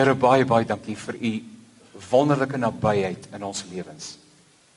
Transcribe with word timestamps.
Here 0.00 0.14
baie 0.16 0.46
baie 0.48 0.64
dankie 0.64 0.96
vir 0.96 1.16
u 1.20 1.30
wonderlike 2.08 2.56
nabyheid 2.56 3.26
in 3.36 3.42
ons 3.44 3.66
lewens. 3.68 4.14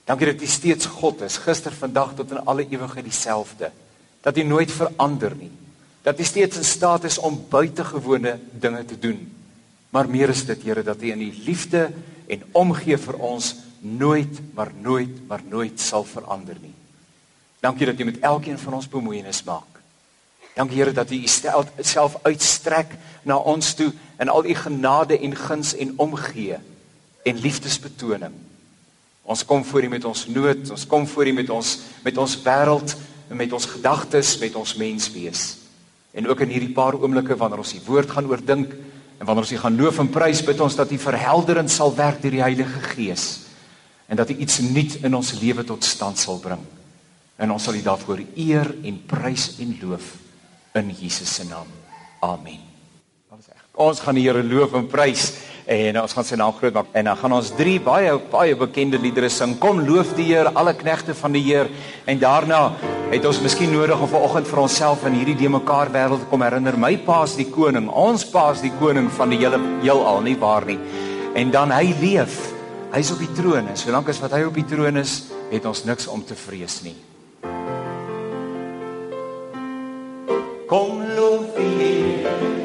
Dankie 0.03 0.27
dat 0.27 0.41
u 0.43 0.47
steeds 0.51 0.89
God 0.99 1.21
is, 1.23 1.37
gister, 1.39 1.71
vandag 1.71 2.11
tot 2.17 2.33
in 2.35 2.41
alle 2.43 2.65
ewigheid 2.67 3.05
dieselfde. 3.07 3.69
Dat 4.19 4.37
u 4.37 4.43
nooit 4.43 4.71
verander 4.71 5.31
nie. 5.39 5.51
Dat 6.03 6.19
u 6.19 6.27
steeds 6.27 6.59
in 6.59 6.67
staat 6.67 7.07
is 7.07 7.17
om 7.17 7.39
buitengewone 7.49 8.35
dinge 8.51 8.83
te 8.85 8.99
doen. 8.99 9.21
Maar 9.95 10.09
meer 10.09 10.29
is 10.29 10.43
dit, 10.45 10.63
Here, 10.63 10.83
dat 10.83 11.01
u 11.01 11.11
in 11.11 11.21
u 11.21 11.31
liefde 11.45 11.91
en 12.27 12.43
omgee 12.51 12.97
vir 12.97 13.15
ons 13.15 13.55
nooit, 13.79 14.41
maar 14.53 14.71
nooit, 14.75 15.27
maar 15.27 15.41
nooit 15.47 15.79
sal 15.79 16.03
verander 16.03 16.57
nie. 16.59 16.75
Dankie 17.63 17.85
dat 17.85 17.99
u 17.99 18.03
met 18.03 18.19
elkeen 18.19 18.59
van 18.59 18.73
ons 18.73 18.89
bemoeienis 18.89 19.43
maak. 19.43 19.72
Dankie 20.53 20.77
Here 20.77 20.93
dat 20.93 21.09
U 21.09 21.17
self 21.81 22.17
uitstrek 22.21 22.93
na 23.25 23.39
ons 23.41 23.73
toe 23.73 23.89
in 24.21 24.29
al 24.29 24.45
U 24.45 24.53
genade 24.53 25.17
en 25.17 25.35
guns 25.35 25.73
en 25.75 25.93
omgee 25.97 26.59
en 27.23 27.39
liefdesbetoning. 27.41 28.33
Ons 29.23 29.45
kom 29.45 29.63
voor 29.65 29.83
U 29.83 29.89
met 29.89 30.05
ons 30.05 30.27
nood, 30.27 30.69
ons 30.69 30.85
kom 30.87 31.07
voor 31.07 31.27
U 31.27 31.33
met 31.33 31.49
ons 31.49 31.73
met 32.03 32.17
ons 32.17 32.35
wêreld, 32.45 32.95
met 33.33 33.53
ons 33.53 33.65
gedagtes, 33.65 34.37
met 34.37 34.55
ons 34.55 34.75
menswees. 34.77 35.43
En 36.13 36.27
ook 36.29 36.43
in 36.45 36.53
hierdie 36.53 36.73
paar 36.75 36.99
oomblikke 36.99 37.37
wanneer 37.39 37.63
ons 37.63 37.73
die 37.73 37.85
woord 37.87 38.11
gaan 38.13 38.29
oordink 38.29 38.75
en 39.17 39.25
wanneer 39.25 39.47
ons 39.47 39.55
U 39.55 39.61
gaan 39.63 39.79
loof 39.79 40.01
en 40.03 40.11
prys, 40.13 40.43
bid 40.45 40.61
ons 40.61 40.77
dat 40.77 40.91
U 40.91 40.99
verhelderend 41.01 41.71
sal 41.71 41.95
werk 41.97 42.21
deur 42.21 42.35
die 42.35 42.45
Heilige 42.45 42.83
Gees 42.93 43.47
en 44.05 44.19
dat 44.21 44.29
U 44.29 44.35
iets 44.37 44.59
nuut 44.61 44.99
in 45.01 45.15
ons 45.17 45.33
lewe 45.39 45.65
tot 45.65 45.81
stand 45.87 46.19
sal 46.19 46.37
bring. 46.43 46.61
En 47.41 47.55
ons 47.55 47.63
sal 47.63 47.79
U 47.79 47.81
daarvoor 47.81 48.21
eer 48.37 48.69
en 48.85 49.01
prys 49.09 49.55
en 49.63 49.73
loof 49.81 50.11
in 50.75 50.89
Jesus 50.89 51.35
se 51.35 51.45
naam. 51.45 51.67
Amen. 52.21 52.61
Ons 53.73 54.03
gaan 54.05 54.13
die 54.13 54.27
Here 54.27 54.43
loof 54.45 54.75
en 54.77 54.85
prys 54.85 55.31
en 55.65 55.97
ons 56.01 56.13
gaan 56.13 56.25
sy 56.27 56.37
naam 56.37 56.53
groot 56.57 56.75
maak 56.75 56.91
en 56.99 57.07
dan 57.07 57.17
gaan 57.17 57.33
ons 57.37 57.47
drie 57.57 57.79
baie 57.81 58.11
baie 58.29 58.53
bekende 58.57 58.99
liedere 59.01 59.31
sing. 59.33 59.55
Kom 59.61 59.79
loof 59.87 60.11
die 60.17 60.27
Here, 60.29 60.51
alle 60.53 60.75
knegte 60.77 61.15
van 61.17 61.33
die 61.33 61.41
Heer 61.45 61.71
en 62.05 62.19
daarna 62.21 62.59
het 63.09 63.25
ons 63.25 63.41
miskien 63.41 63.73
nodig 63.73 63.97
om 63.97 64.09
vanoggend 64.11 64.49
vir 64.49 64.61
onsself 64.61 65.05
in 65.09 65.17
hierdie 65.17 65.37
de 65.39 65.49
mekaar 65.55 65.89
wêreld 65.93 66.21
te 66.25 66.29
kom 66.29 66.45
herinner. 66.45 66.77
My 66.77 66.95
paas 67.05 67.33
die 67.39 67.47
koning, 67.49 67.89
ons 67.89 68.25
paas 68.29 68.61
die 68.61 68.73
koning 68.81 69.09
van 69.17 69.33
die 69.33 69.41
hele 69.41 69.61
heelal, 69.81 70.21
nie 70.25 70.35
waar 70.41 70.67
nie. 70.69 70.77
En 71.37 71.53
dan 71.53 71.73
hy 71.73 71.95
leef. 72.01 72.37
Hy's 72.93 73.09
op 73.13 73.23
die 73.23 73.31
troon 73.33 73.71
en 73.71 73.79
solank 73.79 74.11
as 74.13 74.21
wat 74.21 74.35
hy 74.37 74.43
op 74.45 74.57
die 74.57 74.67
troon 74.69 75.01
is, 75.01 75.23
het 75.49 75.65
ons 75.65 75.81
niks 75.89 76.05
om 76.13 76.21
te 76.21 76.37
vrees 76.37 76.83
nie. 76.85 76.93
Kom 80.73 81.01
loof 81.15 82.62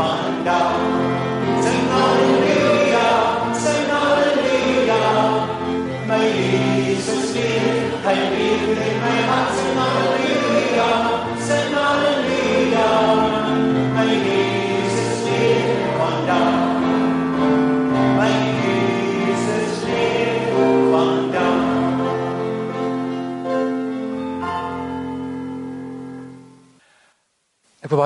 leef 0.00 0.44
vandag. 0.44 0.99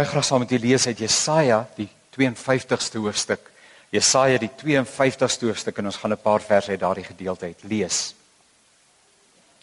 Baie 0.04 0.12
graag 0.12 0.26
saam 0.28 0.42
met 0.44 0.50
u 0.52 0.58
lees 0.60 0.84
uit 0.86 0.98
Jesaja 1.00 1.62
die 1.78 1.86
52ste 2.12 3.00
hoofstuk. 3.00 3.46
Jesaja 3.88 4.36
die 4.36 4.50
52ste 4.52 5.46
hoofstuk 5.48 5.78
en 5.80 5.86
ons 5.88 5.96
gaan 5.96 6.12
'n 6.12 6.20
paar 6.20 6.42
verse 6.42 6.70
uit 6.70 6.80
daardie 6.80 7.04
gedeelte 7.04 7.46
uit 7.46 7.62
lees. 7.62 8.14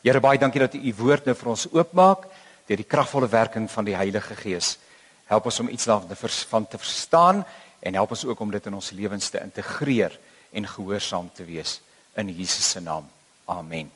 Here 0.01 0.19
baie 0.19 0.39
dankie 0.39 0.59
dat 0.59 0.73
u 0.73 0.79
u 0.79 0.93
woord 0.97 1.25
nou 1.25 1.35
vir 1.35 1.49
ons 1.49 1.67
oopmaak 1.71 2.25
deur 2.65 2.77
die 2.77 2.87
kragvolle 2.87 3.27
werking 3.27 3.71
van 3.71 3.85
die 3.85 3.95
Heilige 3.95 4.35
Gees. 4.35 4.77
Help 5.25 5.45
ons 5.45 5.59
om 5.59 5.67
iets 5.67 5.85
daarvan 5.85 6.67
te 6.67 6.77
verstaan 6.77 7.45
en 7.79 7.93
help 7.93 8.09
ons 8.09 8.25
ook 8.25 8.39
om 8.39 8.51
dit 8.51 8.65
in 8.65 8.73
ons 8.73 8.91
lewens 8.91 9.29
te 9.29 9.39
integreer 9.39 10.19
en 10.51 10.67
gehoorsaam 10.67 11.29
te 11.33 11.45
wees 11.45 11.81
in 12.15 12.29
Jesus 12.29 12.71
se 12.71 12.79
naam. 12.79 13.09
Amen. 13.45 13.91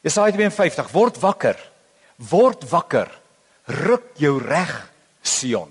Jesaja 0.00 0.32
52 0.32 0.90
word 0.90 1.18
wakker. 1.18 1.70
Word 2.16 2.68
wakker. 2.68 3.23
Ruk 3.66 4.18
jou 4.20 4.38
reg, 4.38 4.72
Sion. 5.22 5.70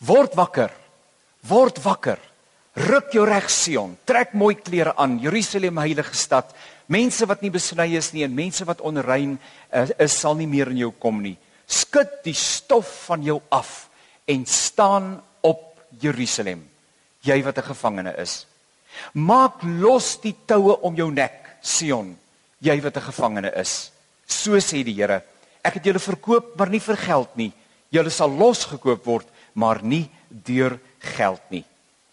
Word 0.00 0.34
wakker. 0.34 0.70
Word 1.48 1.78
wakker. 1.84 2.18
Ruk 2.88 3.12
jou 3.12 3.24
reg, 3.28 3.50
Sion. 3.52 3.98
Trek 4.08 4.32
mooi 4.32 4.54
klere 4.56 4.94
aan, 4.96 5.18
Jerusalem 5.20 5.80
heilige 5.82 6.16
stad. 6.16 6.54
Mense 6.88 7.26
wat 7.28 7.42
nie 7.44 7.52
besny 7.52 7.92
is 7.98 8.12
nie 8.12 8.24
en 8.24 8.34
mense 8.34 8.64
wat 8.64 8.80
onrein 8.80 9.36
is, 9.70 9.92
is 10.00 10.16
sal 10.24 10.36
nie 10.38 10.48
meer 10.48 10.72
in 10.72 10.80
jou 10.86 10.92
kom 11.00 11.20
nie. 11.22 11.36
Skud 11.68 12.22
die 12.24 12.36
stof 12.36 12.88
van 13.06 13.22
jou 13.24 13.38
af 13.52 13.88
en 14.28 14.46
staan 14.46 15.14
op 15.44 15.80
Jerusalem, 16.00 16.64
jy 17.22 17.42
wat 17.44 17.58
'n 17.58 17.68
gevangene 17.72 18.14
is. 18.16 18.46
Maak 19.14 19.62
los 19.62 20.20
die 20.20 20.36
toue 20.46 20.76
om 20.82 20.94
jou 20.94 21.10
nek, 21.10 21.58
Sion, 21.62 22.16
jy 22.60 22.80
wat 22.80 22.96
'n 22.96 23.08
gevangene 23.12 23.52
is. 23.56 23.90
So 24.26 24.56
sê 24.56 24.84
die 24.84 24.94
Here, 24.94 25.22
ek 25.62 25.78
het 25.78 25.84
julle 25.84 26.02
verkoop, 26.02 26.56
maar 26.58 26.68
nie 26.68 26.80
vir 26.80 26.96
geld 26.96 27.36
nie. 27.36 27.52
Julle 27.92 28.10
sal 28.10 28.30
losgekoop 28.30 29.04
word, 29.04 29.26
maar 29.54 29.82
nie 29.82 30.10
deur 30.28 30.78
geld 31.16 31.42
nie. 31.50 31.64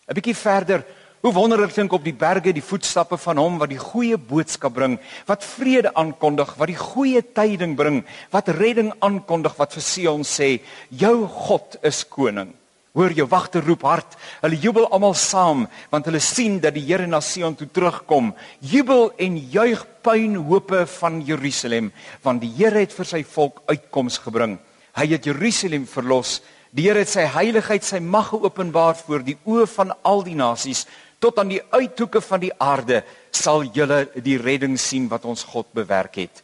'n 0.07 0.13
Bietjie 0.13 0.35
verder 0.35 0.83
Hoe 1.19 1.33
wonderlik 1.35 1.73
klink 1.75 1.91
op 1.91 2.05
die 2.07 2.15
berge 2.15 2.53
die 2.55 2.63
voetstappe 2.63 3.17
van 3.19 3.39
hom 3.41 3.57
wat 3.59 3.73
die 3.73 3.81
goeie 3.81 4.15
boodskap 4.15 4.71
bring, 4.77 4.93
wat 5.27 5.43
vrede 5.43 5.91
aankondig, 5.99 6.53
wat 6.55 6.71
die 6.71 6.79
goeie 6.79 7.19
tyding 7.35 7.73
bring, 7.75 8.05
wat 8.31 8.47
redding 8.55 8.93
aankondig, 9.03 9.57
wat 9.59 9.75
vir 9.75 9.83
Sion 9.83 10.23
sê, 10.23 10.61
jou 10.87 11.27
God 11.27 11.75
is 11.83 12.05
koning. 12.07 12.53
Hoor 12.97 13.13
jou 13.13 13.27
wagte 13.29 13.61
roep 13.61 13.83
hard. 13.85 14.15
Hulle 14.41 14.57
jubel 14.57 14.87
almal 14.89 15.13
saam 15.13 15.67
want 15.91 16.07
hulle 16.09 16.21
sien 16.23 16.57
dat 16.63 16.73
die 16.73 16.85
Here 16.87 17.05
na 17.07 17.21
Sion 17.21 17.55
toe 17.55 17.67
terugkom. 17.69 18.31
Jubel 18.59 19.11
en 19.21 19.37
juig 19.37 19.83
puinhope 20.01 20.85
van 20.97 21.21
Jerusalem 21.25 21.91
want 22.25 22.41
die 22.41 22.51
Here 22.57 22.81
het 22.81 22.95
vir 22.95 23.09
sy 23.11 23.21
volk 23.23 23.61
uitkoms 23.69 24.17
gebring. 24.23 24.57
Hy 24.97 25.05
het 25.13 25.29
Jerusalem 25.29 25.85
verlos. 25.87 26.39
Die 26.73 26.87
Here 26.87 27.03
het 27.03 27.11
sy 27.11 27.27
heiligheid, 27.29 27.85
sy 27.85 28.01
mag 28.01 28.31
geopenbaar 28.33 28.97
voor 28.97 29.23
die 29.25 29.37
oë 29.45 29.67
van 29.69 29.93
al 30.05 30.25
die 30.25 30.37
nasies. 30.37 30.85
Tot 31.19 31.39
aan 31.41 31.51
die 31.51 31.61
uithoeke 31.71 32.21
van 32.23 32.41
die 32.41 32.53
aarde 32.57 33.03
sal 33.35 33.65
julle 33.75 34.05
die 34.15 34.37
redding 34.41 34.77
sien 34.79 35.09
wat 35.11 35.25
ons 35.29 35.43
God 35.45 35.69
bewerk 35.77 36.21
het. 36.21 36.43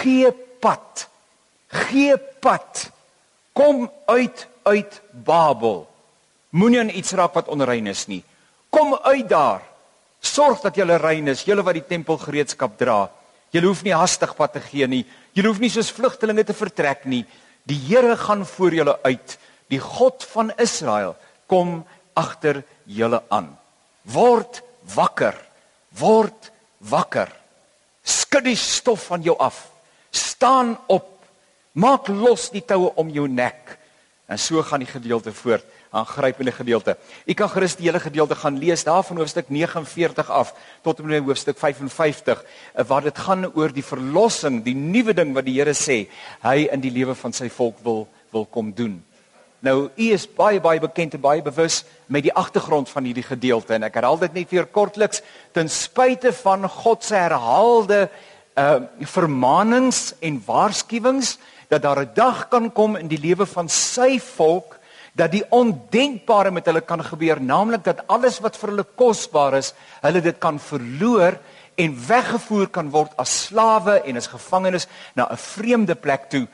Gee 0.00 0.30
pad. 0.62 1.06
Gee 1.88 2.16
pad. 2.42 2.90
Kom 3.56 3.88
uit 4.06 4.46
uit 4.62 5.00
Babel. 5.12 5.86
Moenie 6.50 6.80
aan 6.80 6.94
iets 6.94 7.12
raak 7.12 7.34
wat 7.34 7.48
onrein 7.48 7.86
is 7.86 8.06
nie. 8.06 8.22
Kom 8.70 8.94
uit 8.94 9.28
daar. 9.28 9.62
Sorg 10.20 10.60
dat 10.60 10.76
jy 10.76 10.84
rein 10.84 11.28
is, 11.32 11.46
julle 11.48 11.62
wat 11.64 11.78
die 11.78 11.86
tempelgereedskap 11.86 12.76
dra. 12.78 13.08
Jy 13.50 13.62
hoef 13.64 13.82
nie 13.82 13.94
hastig 13.96 14.34
pad 14.36 14.52
te 14.54 14.62
gee 14.62 14.86
nie. 14.86 15.04
Jy 15.34 15.46
hoef 15.46 15.58
nie 15.62 15.70
soos 15.72 15.90
vlugtelinge 15.94 16.44
te 16.46 16.54
vertrek 16.54 17.06
nie. 17.06 17.24
Die 17.66 17.78
Here 17.88 18.16
gaan 18.16 18.44
voor 18.46 18.74
julle 18.74 18.98
uit. 19.02 19.38
Die 19.70 19.80
God 19.80 20.24
van 20.32 20.52
Israel 20.58 21.16
kom 21.50 21.80
agter 22.14 22.62
julle 22.84 23.22
aan. 23.30 23.50
Word 24.04 24.62
wakker. 24.94 25.34
Word 25.98 26.50
wakker. 26.90 27.30
Skud 28.02 28.46
die 28.46 28.58
stof 28.58 29.08
van 29.10 29.22
jou 29.22 29.36
af. 29.38 29.68
Staan 30.10 30.76
op. 30.86 31.08
Maak 31.72 32.08
los 32.08 32.48
die 32.50 32.64
toue 32.66 32.92
om 32.98 33.10
jou 33.10 33.26
nek. 33.28 33.78
En 34.30 34.38
so 34.38 34.62
gaan 34.62 34.78
die 34.78 34.86
gedeelte 34.86 35.32
voort, 35.34 35.64
aangrypende 35.90 36.52
gedeelte. 36.54 36.94
U 37.26 37.34
kan 37.34 37.50
gerus 37.50 37.74
die 37.74 37.88
hele 37.88 37.98
gedeelte 38.00 38.36
gaan 38.38 38.60
lees 38.62 38.84
daar 38.86 39.02
van 39.02 39.18
hoofstuk 39.18 39.48
49 39.50 40.30
af 40.30 40.52
tot 40.86 41.00
en 41.00 41.10
met 41.10 41.24
hoofstuk 41.26 41.58
55 41.58 42.44
eh, 42.44 42.84
waar 42.86 43.02
dit 43.02 43.18
gaan 43.18 43.48
oor 43.54 43.74
die 43.74 43.84
verlossing, 43.84 44.62
die 44.62 44.76
nuwe 44.76 45.16
ding 45.18 45.34
wat 45.34 45.48
die 45.50 45.56
Here 45.58 45.74
sê 45.74 46.04
hy 46.46 46.68
in 46.70 46.80
die 46.80 46.94
lewe 46.94 47.18
van 47.18 47.34
sy 47.34 47.50
volk 47.50 47.82
wil 47.82 48.06
wil 48.30 48.46
kom 48.46 48.70
doen. 48.70 49.00
Nou, 49.66 49.90
u 49.90 50.10
is 50.14 50.28
baie 50.30 50.60
baie 50.62 50.78
bekend 50.80 51.18
en 51.18 51.26
baie 51.26 51.42
bewus 51.42 51.82
met 52.06 52.22
die 52.22 52.32
agtergrond 52.32 52.88
van 52.88 53.04
hierdie 53.04 53.26
gedeelte 53.26 53.74
en 53.74 53.90
ek 53.90 53.98
herhaal 53.98 54.22
dit 54.22 54.38
net 54.38 54.54
weer 54.54 54.70
kortliks 54.70 55.24
ten 55.52 55.68
spyte 55.68 56.30
van 56.44 56.68
God 56.70 57.02
se 57.04 57.18
herhaalde 57.18 58.06
uh 58.54 58.78
vermaanings 59.10 60.12
en 60.20 60.38
waarskuwings 60.46 61.38
dat 61.70 61.82
daar 61.82 62.02
'n 62.02 62.10
dag 62.14 62.48
kan 62.48 62.72
kom 62.72 62.96
in 62.96 63.08
die 63.08 63.20
lewe 63.20 63.46
van 63.46 63.68
sy 63.68 64.18
volk 64.18 64.78
dat 65.14 65.30
die 65.30 65.44
ondenkbare 65.48 66.50
met 66.50 66.66
hulle 66.66 66.80
kan 66.80 67.02
gebeur, 67.04 67.40
naamlik 67.42 67.84
dat 67.84 68.06
alles 68.06 68.38
wat 68.40 68.56
vir 68.56 68.70
hulle 68.70 68.86
kosbaar 68.94 69.54
is, 69.54 69.74
hulle 70.00 70.20
dit 70.20 70.38
kan 70.38 70.58
verloor 70.58 71.38
en 71.74 71.96
weggevoer 72.06 72.68
kan 72.68 72.90
word 72.90 73.12
as 73.16 73.46
slawe 73.46 74.02
en 74.04 74.16
as 74.16 74.26
gevangenes 74.26 74.86
na 75.14 75.28
'n 75.30 75.36
vreemde 75.36 75.94
plek 75.94 76.30
toe 76.30 76.46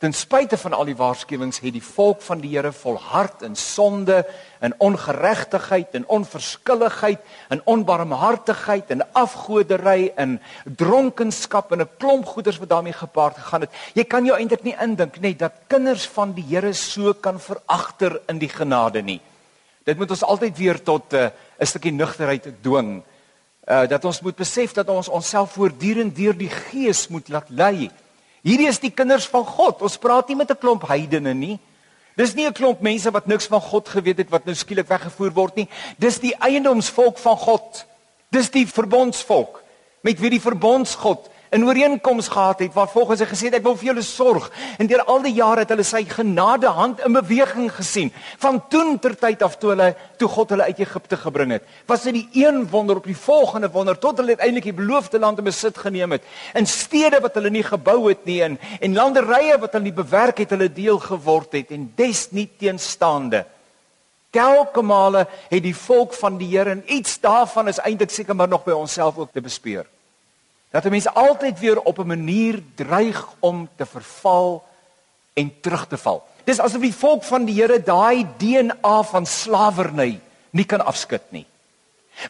Ten 0.00 0.14
spyte 0.16 0.56
van 0.56 0.72
al 0.72 0.86
die 0.88 0.96
waarskuwings 0.96 1.58
het 1.60 1.74
die 1.76 1.84
volk 1.84 2.22
van 2.24 2.40
die 2.40 2.54
Here 2.54 2.70
volhard 2.72 3.42
in 3.44 3.52
sonde, 3.56 4.22
in 4.64 4.72
ongeregtigheid, 4.80 5.92
in 5.98 6.06
onverskilligheid, 6.08 7.20
in 7.52 7.60
onbarmhartigheid, 7.68 8.94
in 8.94 9.04
afgoderry, 9.12 10.08
in 10.16 10.38
dronkenskap 10.64 11.72
en 11.76 11.84
'n 11.84 11.90
klomp 11.98 12.24
goeders 12.24 12.58
wat 12.58 12.68
daarmee 12.68 12.96
gepaard 12.96 13.36
gegaan 13.36 13.60
het. 13.60 13.70
Jy 13.92 14.04
kan 14.04 14.24
jou 14.24 14.38
eintlik 14.38 14.62
nie 14.62 14.76
indink 14.80 15.20
net 15.20 15.38
dat 15.38 15.52
kinders 15.66 16.08
van 16.08 16.32
die 16.32 16.44
Here 16.48 16.72
so 16.72 17.12
kan 17.12 17.40
veragter 17.40 18.20
in 18.28 18.38
die 18.38 18.48
genade 18.48 19.02
nie. 19.02 19.20
Dit 19.84 19.98
moet 19.98 20.10
ons 20.10 20.24
altyd 20.24 20.56
weer 20.56 20.82
tot 20.82 21.12
eh, 21.12 21.24
'n 21.24 21.32
uh, 21.60 21.66
stukkie 21.66 21.92
nugterheid 21.92 22.62
dwing. 22.62 23.02
Uh 23.68 23.86
dat 23.88 24.04
ons 24.04 24.20
moet 24.20 24.36
besef 24.36 24.72
dat 24.72 24.88
ons 24.88 25.08
onsself 25.08 25.52
voortdurend 25.52 26.16
deur 26.16 26.36
die 26.36 26.48
Gees 26.48 27.08
moet 27.08 27.28
laat 27.28 27.48
lei. 27.48 27.90
Hierdie 28.42 28.68
is 28.68 28.80
die 28.80 28.90
kinders 28.90 29.26
van 29.28 29.44
God. 29.44 29.82
Ons 29.82 29.98
praat 29.98 30.28
nie 30.28 30.36
met 30.36 30.50
'n 30.50 30.58
klomp 30.60 30.88
heidene 30.88 31.34
nie. 31.34 31.58
Dis 32.16 32.34
nie 32.34 32.46
'n 32.46 32.52
klomp 32.52 32.80
mense 32.80 33.10
wat 33.10 33.26
niks 33.26 33.46
van 33.46 33.60
God 33.60 33.88
geweet 33.88 34.18
het 34.18 34.30
wat 34.30 34.44
nou 34.44 34.54
skielik 34.54 34.88
weggevoer 34.88 35.32
word 35.32 35.56
nie. 35.56 35.68
Dis 35.98 36.18
die 36.18 36.34
eiendomsvolk 36.38 37.18
van 37.18 37.36
God. 37.36 37.86
Dis 38.30 38.50
die 38.50 38.66
verbondsvolk 38.66 39.62
met 40.02 40.20
wie 40.20 40.30
die 40.30 40.40
verbondsgod 40.40 41.28
'n 41.50 41.64
ooreenkoms 41.64 42.28
gehad 42.28 42.58
het 42.58 42.74
waar 42.74 42.88
volgens 42.88 43.20
hy 43.20 43.26
gesê 43.26 43.44
het 43.50 43.54
ek 43.58 43.62
wil 43.62 43.76
vir 43.76 43.86
julle 43.90 44.02
sorg. 44.02 44.50
En 44.78 44.86
deur 44.86 45.02
al 45.04 45.22
die 45.22 45.34
jare 45.34 45.64
het 45.64 45.68
hulle 45.68 45.82
sy 45.82 46.04
genade 46.06 46.66
hand 46.66 47.00
in 47.00 47.12
beweging 47.12 47.72
gesien. 47.74 48.12
Van 48.38 48.62
toen 48.68 48.98
ter 48.98 49.16
tyd 49.18 49.42
af 49.42 49.56
toe 49.58 49.70
hulle 49.70 49.96
toe 50.16 50.28
God 50.28 50.50
hulle 50.50 50.62
uit 50.62 50.78
Egipte 50.78 51.16
gebring 51.16 51.50
het 51.50 51.62
was 51.86 52.02
dit 52.02 52.14
die 52.14 52.28
een 52.44 52.68
wonder 52.70 52.96
op 52.96 53.04
die 53.04 53.16
volgende 53.16 53.70
wonder 53.70 53.98
tot 53.98 54.18
hulle 54.18 54.36
uiteindelik 54.36 54.64
die 54.64 54.78
beloofde 54.84 55.18
land 55.18 55.38
in 55.38 55.44
besit 55.44 55.78
geneem 55.78 56.12
het. 56.12 56.22
In 56.54 56.66
stede 56.66 57.20
wat 57.20 57.34
hulle 57.34 57.50
nie 57.50 57.66
gebou 57.66 58.08
het 58.08 58.24
nie 58.24 58.42
en 58.42 58.58
en 58.80 58.94
landerye 58.94 59.58
wat 59.58 59.72
hulle 59.72 59.92
bewerk 59.92 60.38
het 60.38 60.50
hulle 60.50 60.72
deel 60.72 60.98
geword 60.98 61.52
het. 61.52 61.70
En 61.70 61.92
des 61.96 62.30
nie 62.30 62.48
teenstaande 62.58 63.44
Telke 64.30 64.82
male 64.82 65.26
het 65.48 65.62
die 65.62 65.74
volk 65.74 66.14
van 66.14 66.36
die 66.38 66.56
Here 66.56 66.70
en 66.70 66.84
iets 66.86 67.18
daarvan 67.20 67.68
is 67.68 67.78
eintlik 67.82 68.10
seker 68.10 68.36
maar 68.36 68.48
nog 68.48 68.64
by 68.64 68.70
onsself 68.70 69.18
ook 69.18 69.32
te 69.32 69.40
bespeur 69.40 69.86
dat 70.70 70.84
'n 70.84 70.90
mens 70.90 71.14
altyd 71.14 71.58
weer 71.58 71.80
op 71.80 71.98
'n 71.98 72.06
manier 72.06 72.62
dreig 72.74 73.28
om 73.38 73.68
te 73.76 73.86
verval 73.86 74.66
en 75.32 75.60
terug 75.60 75.86
te 75.86 75.96
val. 75.96 76.26
Dis 76.44 76.60
asof 76.60 76.80
die 76.80 76.94
volk 76.94 77.24
van 77.24 77.44
die 77.44 77.54
Here 77.54 77.82
daai 77.82 78.26
DNA 78.36 79.02
van 79.02 79.26
slawerny 79.26 80.20
nie 80.50 80.64
kan 80.64 80.84
afskud 80.84 81.22
nie. 81.30 81.46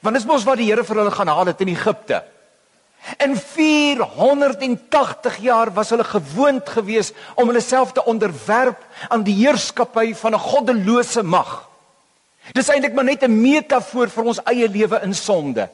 Want 0.00 0.14
dis 0.14 0.28
mos 0.28 0.44
wat 0.44 0.56
die 0.56 0.70
Here 0.70 0.84
vir 0.84 0.96
hulle 0.96 1.10
gaan 1.10 1.28
haal 1.28 1.46
het 1.46 1.60
in 1.60 1.68
Egipte. 1.68 2.22
In 3.16 3.36
480 3.36 5.36
jaar 5.40 5.72
was 5.72 5.90
hulle 5.90 6.04
gewoond 6.04 6.68
geweest 6.68 7.14
om 7.34 7.48
hulle 7.48 7.60
self 7.60 7.92
te 7.92 8.04
onderwerp 8.04 8.84
aan 9.08 9.22
die 9.22 9.34
heerskappy 9.34 10.14
van 10.14 10.34
'n 10.34 10.38
goddelose 10.38 11.22
mag. 11.22 11.68
Dis 12.52 12.68
eintlik 12.68 12.94
maar 12.94 13.04
net 13.04 13.22
'n 13.22 13.40
metafoor 13.40 14.08
vir 14.08 14.24
ons 14.24 14.42
eie 14.44 14.68
lewe 14.68 15.00
in 15.02 15.14
sonde. 15.14 15.68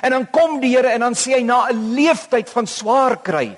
En 0.00 0.10
dan 0.10 0.30
kom 0.30 0.60
die 0.60 0.76
Here 0.76 0.88
en 0.88 1.00
dan 1.00 1.14
sê 1.14 1.36
hy 1.36 1.42
na 1.44 1.68
'n 1.68 1.94
leeftyd 1.94 2.48
van 2.48 2.66
swaar 2.66 3.16
kry, 3.22 3.56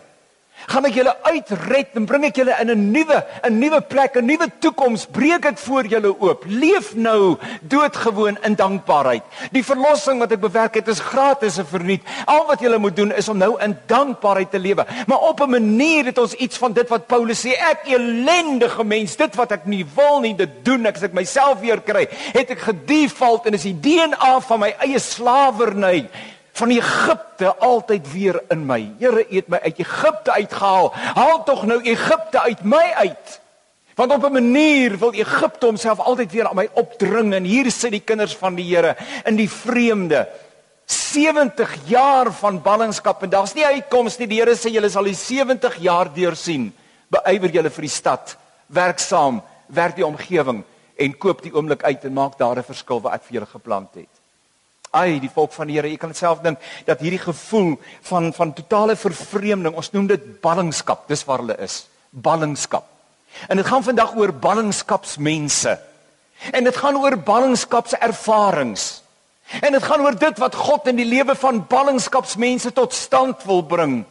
gaan 0.66 0.86
ek 0.88 0.96
julle 0.96 1.12
uitred 1.26 1.96
en 1.98 2.06
bring 2.08 2.24
ek 2.28 2.38
julle 2.40 2.54
in 2.60 2.70
'n 2.70 2.92
nuwe 2.92 3.18
'n 3.44 3.58
nuwe 3.58 3.80
plek, 3.80 4.16
'n 4.16 4.26
nuwe 4.26 4.48
toekoms, 4.60 5.06
breek 5.06 5.44
ek 5.44 5.58
voor 5.58 5.84
julle 5.84 6.14
oop. 6.20 6.44
Leef 6.46 6.94
nou 6.94 7.36
doodgewoon 7.60 8.38
in 8.42 8.54
dankbaarheid. 8.54 9.22
Die 9.52 9.64
verlossing 9.64 10.18
wat 10.18 10.32
ek 10.32 10.40
bewerk 10.40 10.74
het 10.74 10.88
is 10.88 11.00
gratis 11.00 11.58
en 11.58 11.66
verniet. 11.66 12.02
Al 12.26 12.46
wat 12.46 12.60
julle 12.60 12.78
moet 12.78 12.96
doen 12.96 13.12
is 13.12 13.28
om 13.28 13.38
nou 13.38 13.60
in 13.60 13.76
dankbaarheid 13.86 14.50
te 14.50 14.58
lewe. 14.58 14.86
Maar 15.06 15.18
op 15.18 15.40
'n 15.40 15.50
manier 15.50 16.04
het 16.04 16.18
ons 16.18 16.34
iets 16.34 16.56
van 16.56 16.72
dit 16.72 16.88
wat 16.88 17.06
Paulus 17.06 17.46
sê, 17.46 17.50
ek 17.50 17.80
elendige 17.84 18.84
mens, 18.84 19.16
dit 19.16 19.34
wat 19.34 19.52
ek 19.52 19.66
nie 19.66 19.86
wil 19.94 20.20
nie, 20.20 20.34
dit 20.34 20.64
doen 20.64 20.86
ek 20.86 20.96
as 20.96 21.02
ek 21.02 21.12
myself 21.12 21.60
weer 21.60 21.80
kry. 21.80 22.08
Het 22.32 22.50
ek 22.50 22.58
gedefault 22.58 23.46
en 23.46 23.54
is 23.54 23.62
die 23.62 23.80
DNA 23.80 24.40
van 24.40 24.60
my 24.60 24.74
eie 24.78 24.98
slawerny 24.98 26.08
van 26.54 26.70
Egipte 26.70 27.54
altyd 27.58 28.12
weer 28.12 28.42
in 28.48 28.66
my. 28.66 28.80
Here, 28.98 29.26
U 29.26 29.36
het 29.36 29.48
my 29.50 29.58
uit 29.62 29.78
Egipte 29.82 30.32
uitgehaal. 30.32 30.92
Haal 30.94 31.42
tog 31.44 31.64
nou 31.66 31.80
Egipte 31.82 32.42
uit 32.42 32.62
my 32.62 32.92
uit. 32.94 33.40
Want 33.94 34.12
op 34.12 34.24
'n 34.24 34.32
manier 34.32 34.98
wil 34.98 35.12
Egipte 35.12 35.66
homself 35.66 35.98
altyd 35.98 36.32
weer 36.32 36.48
aan 36.48 36.56
my 36.56 36.68
opdring 36.72 37.34
en 37.34 37.44
hier 37.44 37.70
sit 37.70 37.90
die 37.90 38.00
kinders 38.00 38.36
van 38.36 38.54
die 38.54 38.76
Here 38.76 38.96
in 39.24 39.36
die 39.36 39.50
vreemde. 39.50 40.28
70 40.86 41.76
jaar 41.84 42.32
van 42.32 42.62
ballingskap 42.62 43.22
en 43.22 43.30
daar's 43.30 43.54
nie 43.54 43.66
uitkoms 43.66 44.18
nie. 44.18 44.26
Die 44.26 44.38
Here 44.38 44.54
sê 44.54 44.70
julle 44.70 44.88
sal 44.88 45.04
die 45.04 45.14
70 45.14 45.76
jaar 45.76 46.12
deursien. 46.14 46.74
Beywer 47.08 47.50
julle 47.50 47.70
vir 47.70 47.82
die 47.82 47.90
stad, 47.90 48.36
werk 48.66 48.98
saam, 48.98 49.42
werk 49.66 49.96
die 49.96 50.06
omgewing 50.06 50.64
en 50.96 51.18
koop 51.18 51.42
die 51.42 51.54
oomblik 51.54 51.82
uit 51.82 52.04
en 52.04 52.12
maak 52.12 52.38
daar 52.38 52.58
'n 52.58 52.62
verskil 52.62 53.00
wat 53.00 53.14
ek 53.14 53.22
vir 53.22 53.34
julle 53.34 53.46
geplant 53.46 53.94
het. 53.94 54.13
Ai, 54.94 55.18
die 55.18 55.30
volk 55.32 55.52
van 55.56 55.66
die 55.66 55.74
Here, 55.78 55.90
jy 55.90 55.98
kan 55.98 56.12
dit 56.12 56.20
self 56.20 56.42
dink 56.44 56.60
dat 56.86 57.00
hierdie 57.02 57.22
gevoel 57.22 57.74
van 58.06 58.30
van 58.36 58.52
totale 58.54 58.94
vervreemding, 58.96 59.74
ons 59.74 59.90
noem 59.92 60.06
dit 60.12 60.28
ballingskap, 60.44 61.08
dis 61.10 61.24
waar 61.26 61.42
hulle 61.42 61.56
is. 61.64 61.84
Ballingskap. 62.10 62.86
En 63.50 63.58
dit 63.58 63.66
gaan 63.66 63.82
vandag 63.82 64.14
oor 64.16 64.32
ballingskapsmense. 64.32 65.78
En 66.52 66.64
dit 66.64 66.76
gaan 66.76 66.96
oor 66.96 67.16
ballingskapservarings. 67.18 69.02
En 69.60 69.72
dit 69.72 69.82
gaan 69.82 70.00
oor 70.00 70.18
dit 70.18 70.38
wat 70.38 70.54
God 70.54 70.86
in 70.86 70.96
die 70.96 71.08
lewe 71.08 71.34
van 71.34 71.64
ballingskapsmense 71.68 72.72
tot 72.72 72.94
stand 72.94 73.42
wil 73.44 73.62
bring. 73.62 74.04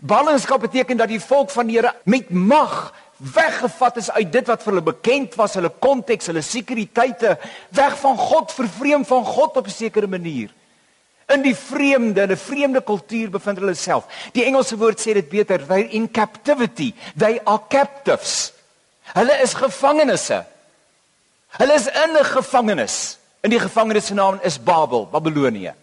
Ballingskap 0.00 0.60
beteken 0.60 0.96
dat 0.96 1.08
die 1.08 1.20
volk 1.20 1.50
van 1.50 1.66
die 1.66 1.80
Here 1.80 1.94
met 2.04 2.30
mag 2.30 2.92
weggevat 3.20 3.96
is 3.96 4.10
uit 4.10 4.32
dit 4.32 4.46
wat 4.48 4.62
vir 4.64 4.72
hulle 4.72 4.84
bekend 4.84 5.34
was, 5.36 5.54
hulle 5.58 5.70
konteks, 5.82 6.30
hulle 6.30 6.42
sekuriteite, 6.44 7.36
weg 7.76 7.98
van 8.00 8.16
God, 8.16 8.52
vervreem 8.56 9.04
van 9.04 9.24
God 9.24 9.56
op 9.60 9.66
'n 9.66 9.70
sekere 9.70 10.06
manier. 10.06 10.48
In 11.28 11.42
die 11.42 11.54
vreemde, 11.54 12.22
in 12.22 12.32
'n 12.32 12.36
vreemde 12.36 12.80
kultuur 12.80 13.30
bevind 13.30 13.58
hulle 13.58 13.74
self. 13.74 14.04
Die 14.32 14.44
Engelse 14.44 14.76
woord 14.76 15.00
sê 15.00 15.12
dit 15.12 15.28
beter, 15.28 15.66
they 15.66 15.82
in 15.82 16.10
captivity, 16.10 16.94
they 17.16 17.40
are 17.44 17.60
captives. 17.68 18.52
Hulle 19.12 19.42
is 19.42 19.54
gevangenes. 19.54 20.30
Hulle 21.58 21.74
is 21.74 21.86
in 21.86 22.16
'n 22.16 22.24
gevangenis. 22.24 23.18
In 23.42 23.50
die 23.50 23.60
gevangenis 23.60 24.06
se 24.06 24.14
naam 24.14 24.38
is 24.42 24.58
Babel, 24.62 25.06
Babilonië. 25.06 25.74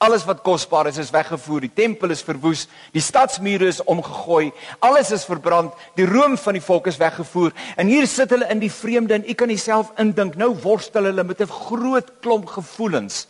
Alles 0.00 0.22
wat 0.24 0.38
kosbaar 0.40 0.88
is 0.88 0.96
is 0.96 1.10
weggevoer, 1.12 1.66
die 1.66 1.74
tempel 1.76 2.14
is 2.14 2.22
verwoes, 2.24 2.62
die 2.94 3.02
stadsmure 3.04 3.66
is 3.68 3.82
omgegooi, 3.84 4.46
alles 4.80 5.10
is 5.12 5.26
verbrand, 5.28 5.74
die 5.98 6.06
roem 6.08 6.38
van 6.40 6.56
die 6.56 6.62
volk 6.64 6.88
is 6.88 6.96
weggevoer. 6.96 7.52
En 7.76 7.90
hier 7.92 8.06
sit 8.08 8.32
hulle 8.32 8.48
in 8.48 8.62
die 8.62 8.72
vreemde 8.72 9.18
en 9.18 9.28
u 9.28 9.34
kan 9.36 9.52
jouself 9.52 9.90
indink, 10.00 10.38
nou 10.40 10.54
worstel 10.62 11.10
hulle 11.10 11.24
met 11.28 11.42
'n 11.44 11.52
groot 11.52 12.08
klomp 12.24 12.48
gevoelens. 12.48 13.26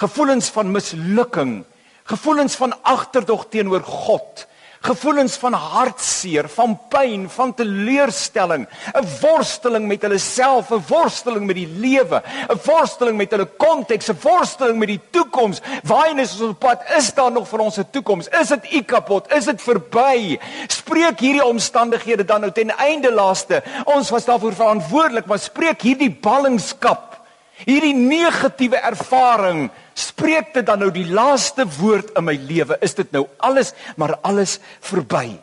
Gevoelens 0.00 0.48
van 0.48 0.72
mislukking, 0.72 1.64
gevoelens 2.04 2.56
van 2.56 2.72
agterdog 2.82 3.44
teenoor 3.50 3.84
God, 3.84 4.46
gevoelens 4.80 5.36
van 5.36 5.52
hartseer, 5.52 6.48
van 6.48 6.78
pyn, 6.88 7.26
van 7.30 7.54
teleurstelling, 7.54 8.68
'n 8.94 9.06
worsteling 9.20 9.86
met 9.86 10.02
hulle 10.02 10.18
self, 10.18 10.70
'n 10.70 10.84
worsteling 10.88 11.46
met 11.46 11.56
die 11.56 11.68
lewe, 11.68 12.22
'n 12.48 12.60
worsteling 12.64 13.16
met 13.16 13.30
hulle 13.30 13.48
konteks, 13.56 14.08
'n 14.08 14.18
worsteling 14.22 14.78
met 14.78 14.88
die 14.88 15.00
toekoms. 15.10 15.60
Waarheen 15.82 16.18
is 16.18 16.32
ons 16.32 16.50
op 16.50 16.58
pad? 16.58 16.82
Is 16.96 17.14
daar 17.14 17.32
nog 17.32 17.48
vir 17.48 17.58
ons 17.58 17.78
'n 17.78 17.90
toekoms? 17.90 18.28
Is 18.28 18.48
dit 18.48 18.72
u 18.72 18.82
kapot? 18.82 19.32
Is 19.32 19.44
dit 19.44 19.62
verby? 19.62 20.38
Spreek 20.66 21.20
hierdie 21.20 21.44
omstandighede 21.44 22.24
dan 22.24 22.40
nou 22.40 22.52
ten 22.52 22.76
einde 22.76 23.12
laaste. 23.12 23.62
Ons 23.84 24.10
was 24.10 24.24
daarvoor 24.24 24.54
verantwoordelik, 24.54 25.26
maar 25.26 25.38
spreek 25.38 25.82
hierdie 25.82 26.10
ballingskap, 26.10 27.20
hierdie 27.64 27.94
negatiewe 27.94 28.76
ervaring 28.76 29.70
spreek 29.98 30.52
dit 30.54 30.66
dan 30.66 30.80
nou 30.82 30.90
die 30.94 31.06
laaste 31.10 31.66
woord 31.78 32.14
in 32.18 32.26
my 32.26 32.36
lewe? 32.38 32.78
Is 32.84 32.94
dit 32.98 33.10
nou 33.14 33.26
alles 33.36 33.74
maar 33.96 34.16
alles 34.26 34.58
verby? 34.86 35.38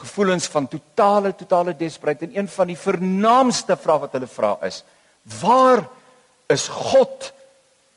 Gevoelens 0.00 0.46
van 0.50 0.68
totale 0.70 1.32
totale 1.34 1.74
desperaat 1.76 2.26
en 2.26 2.36
een 2.36 2.50
van 2.50 2.70
die 2.70 2.78
vernaamste 2.78 3.76
vrae 3.78 4.04
wat 4.04 4.14
hulle 4.18 4.30
vra 4.30 4.56
is: 4.66 4.82
Waar 5.40 5.84
is 6.50 6.68
God 6.68 7.32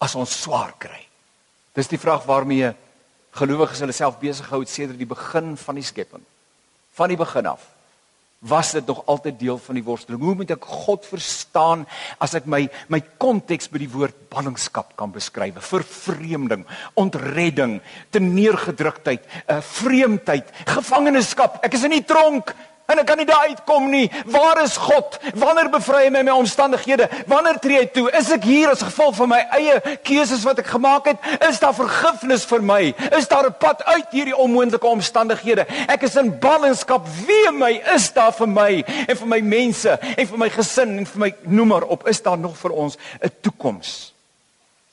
as 0.01 0.15
ons 0.15 0.41
swaar 0.41 0.73
kry? 0.77 1.01
Dis 1.73 1.89
die 1.89 2.01
vraag 2.01 2.25
waarmee 2.29 2.73
gelowiges 3.33 3.81
hulle 3.81 3.95
self 3.97 4.19
besig 4.21 4.49
hou 4.53 4.61
sedert 4.69 4.99
die 5.01 5.09
begin 5.09 5.55
van 5.57 5.77
die 5.77 5.85
skepping. 5.85 6.21
Van 6.93 7.09
die 7.09 7.17
begin 7.17 7.49
af 7.49 7.72
was 8.43 8.73
dit 8.75 8.85
nog 8.85 9.05
altyd 9.05 9.39
deel 9.39 9.57
van 9.57 9.77
die 9.77 9.83
worsteling. 9.83 10.21
Hoe 10.21 10.35
moet 10.35 10.51
ek 10.51 10.65
God 10.67 11.05
verstaan 11.07 11.85
as 12.23 12.35
ek 12.35 12.47
my 12.49 12.65
my 12.91 12.99
konteks 13.21 13.69
by 13.71 13.79
die 13.79 13.91
woord 13.91 14.17
ballingskap 14.33 14.95
kan 14.99 15.13
beskryf? 15.15 15.61
Vervreemding, 15.63 16.65
ontredding, 16.99 17.79
teneergedruktheid, 18.11 19.23
'n 19.23 19.57
uh, 19.57 19.61
vreemdheid, 19.61 20.51
gevangenskap. 20.67 21.63
Ek 21.63 21.73
is 21.73 21.87
in 21.87 21.95
die 21.95 22.05
tronk 22.05 22.51
en 22.85 22.99
ek 22.99 23.07
kan 23.07 23.19
nie 23.19 23.27
daar 23.27 23.47
uitkom 23.47 23.87
nie. 23.91 24.07
Waar 24.31 24.61
is 24.63 24.75
God? 24.77 25.17
Wanneer 25.39 25.69
bevry 25.71 26.05
hy 26.05 26.11
my 26.13 26.23
my 26.27 26.35
omstandighede? 26.35 27.07
Wanneer 27.31 27.59
tree 27.63 27.79
hy 27.79 27.87
toe? 27.95 28.09
Is 28.17 28.31
ek 28.35 28.45
hier 28.47 28.73
as 28.73 28.83
gevolg 28.83 29.15
van 29.17 29.31
my 29.31 29.39
eie 29.57 29.79
keuses 30.05 30.43
wat 30.47 30.59
ek 30.63 30.71
gemaak 30.73 31.07
het? 31.11 31.29
Is 31.47 31.61
daar 31.63 31.75
vergifnis 31.77 32.45
vir 32.49 32.65
my? 32.65 32.81
Is 33.17 33.27
daar 33.31 33.47
'n 33.47 33.57
pad 33.59 33.83
uit 33.83 34.09
hierdie 34.11 34.35
onmoontlike 34.35 34.87
omstandighede? 34.87 35.65
Ek 35.87 36.03
is 36.03 36.15
in 36.15 36.39
ballingskap. 36.39 37.07
Wie 37.25 37.51
my 37.51 37.81
is 37.95 38.11
daar 38.13 38.33
vir 38.33 38.47
my 38.47 38.83
en 39.07 39.17
vir 39.17 39.27
my 39.27 39.39
mense 39.39 39.99
en 40.17 40.27
vir 40.27 40.37
my 40.37 40.49
gesin 40.49 40.97
en 40.97 41.05
vir 41.05 41.19
my 41.19 41.33
noem 41.41 41.67
maar 41.67 41.83
op. 41.83 42.07
Is 42.07 42.21
daar 42.21 42.37
nog 42.37 42.57
vir 42.57 42.71
ons 42.71 42.97
'n 43.21 43.31
toekoms? 43.41 44.13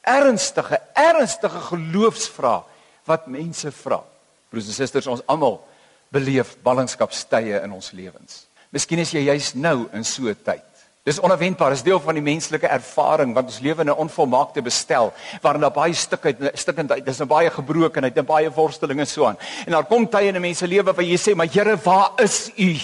Ernstige, 0.03 0.81
ernstige 0.95 1.61
geloofsvrae 1.61 2.63
wat 3.05 3.27
mense 3.27 3.73
vra. 3.73 4.03
Broers 4.49 4.67
en 4.67 4.73
susters, 4.73 5.07
ons 5.07 5.23
almal 5.27 5.61
beleef 6.11 6.57
ballingskapstye 6.63 7.63
in 7.63 7.73
ons 7.73 7.93
lewens. 7.93 8.47
Miskien 8.71 8.99
is 8.99 9.13
jy 9.15 9.25
juis 9.27 9.55
nou 9.55 9.89
in 9.93 10.05
so 10.05 10.29
'n 10.29 10.37
tyd. 10.45 10.67
Dis 11.03 11.19
onverwendbaar, 11.19 11.73
is 11.73 11.83
deel 11.83 12.01
van 12.01 12.15
die 12.15 12.23
menslike 12.23 12.69
ervaring 12.69 13.33
want 13.35 13.47
ons 13.47 13.61
lewe 13.61 13.81
in 13.81 13.89
'n 13.89 13.97
onvolmaakte 14.05 14.63
bestel 14.63 15.13
waarin 15.43 15.61
daar 15.61 15.73
baie 15.73 15.95
stukheid 15.95 16.37
stukkend 16.55 16.93
uit, 16.93 17.05
dis 17.05 17.21
'n 17.21 17.27
baie 17.27 17.51
gebrokenheid 17.51 18.17
en 18.17 18.25
baie 18.25 18.51
worstelinge 18.51 19.05
so 19.05 19.25
aan. 19.25 19.39
En 19.67 19.73
daar 19.73 19.85
kom 19.85 20.09
tye 20.09 20.29
in 20.29 20.37
'n 20.37 20.41
mens 20.41 20.59
se 20.59 20.67
lewe 20.67 20.93
waar 20.93 21.05
jy 21.05 21.17
sê, 21.17 21.35
"Maar 21.35 21.49
Here, 21.51 21.77
waar 21.77 22.13
is 22.17 22.51
U?" 22.59 22.77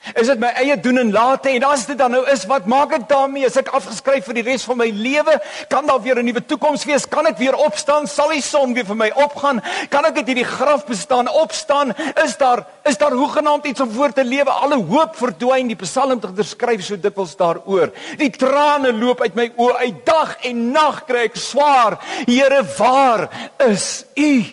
Is 0.00 0.30
dit 0.30 0.38
my 0.40 0.48
eie 0.56 0.74
doen 0.80 0.96
en 0.96 1.10
late 1.12 1.50
en 1.52 1.64
as 1.68 1.82
dit 1.84 1.98
dan 1.98 2.14
nou 2.14 2.22
is, 2.32 2.46
wat 2.48 2.64
maak 2.70 2.94
ek 2.96 3.02
daarmee? 3.10 3.44
Is 3.44 3.58
ek 3.60 3.68
afgeskryf 3.76 4.24
vir 4.30 4.38
die 4.38 4.44
res 4.46 4.64
van 4.64 4.78
my 4.80 4.86
lewe? 4.96 5.34
Kan 5.68 5.86
daar 5.86 6.00
weer 6.00 6.16
'n 6.18 6.24
nuwe 6.24 6.40
toekoms 6.40 6.84
wees? 6.88 7.04
Kan 7.04 7.26
ek 7.26 7.36
weer 7.36 7.54
opstaan? 7.54 8.08
Sal 8.08 8.32
die 8.32 8.40
son 8.40 8.72
weer 8.74 8.86
vir 8.86 8.96
my 8.96 9.10
opgaan? 9.10 9.60
Kan 9.90 10.04
ek 10.06 10.16
uit 10.16 10.26
hierdie 10.26 10.48
graf 10.48 10.86
bestaan 10.86 11.28
opstaan? 11.28 11.92
Is 12.24 12.36
daar 12.36 12.66
is 12.84 12.96
daar 12.96 13.12
hoegenaamd 13.12 13.66
iets 13.66 13.80
om 13.80 13.90
voor 13.90 14.12
te 14.12 14.24
lewe? 14.24 14.50
Alle 14.50 14.82
hoop 14.82 15.16
verdwyn. 15.16 15.68
Die 15.68 15.76
psalmdigter 15.76 16.44
skryf 16.44 16.82
so 16.82 16.96
dikwels 16.96 17.36
daaroor. 17.36 17.92
Die 18.16 18.30
trane 18.30 18.92
loop 18.92 19.20
uit 19.20 19.34
my 19.34 19.52
oë. 19.56 19.76
Uit 19.76 20.06
dag 20.06 20.36
en 20.42 20.72
nag 20.72 21.04
kry 21.04 21.28
ek 21.28 21.36
swaar. 21.36 21.98
Here, 22.26 22.64
waar 22.78 23.28
is 23.58 24.04
U 24.16 24.44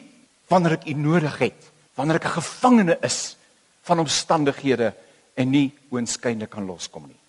wanneer 0.48 0.72
ek 0.72 0.88
U 0.88 0.94
nodig 0.94 1.40
het? 1.40 1.72
Wanneer 1.96 2.16
ek 2.16 2.26
'n 2.26 2.42
gevangene 2.42 2.98
is 3.02 3.38
van 3.84 4.00
omstandighede 4.00 4.94
en 5.38 5.52
nie 5.54 5.70
oënskynlik 5.94 6.50
kan 6.50 6.66
loskom 6.66 7.06
nie. 7.08 7.20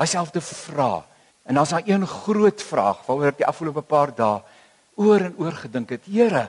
Hyselfde 0.00 0.42
vra. 0.42 1.04
En 1.46 1.58
dan's 1.58 1.74
daar 1.74 1.86
een 1.86 2.06
groot 2.06 2.62
vraag 2.62 3.02
waaroor 3.06 3.32
ek 3.32 3.40
die 3.42 3.48
afgelope 3.48 3.82
paar 3.86 4.12
dae 4.14 4.42
oor 5.00 5.28
en 5.28 5.38
oor 5.40 5.56
gedink 5.64 5.94
het. 5.94 6.06
Here, 6.06 6.48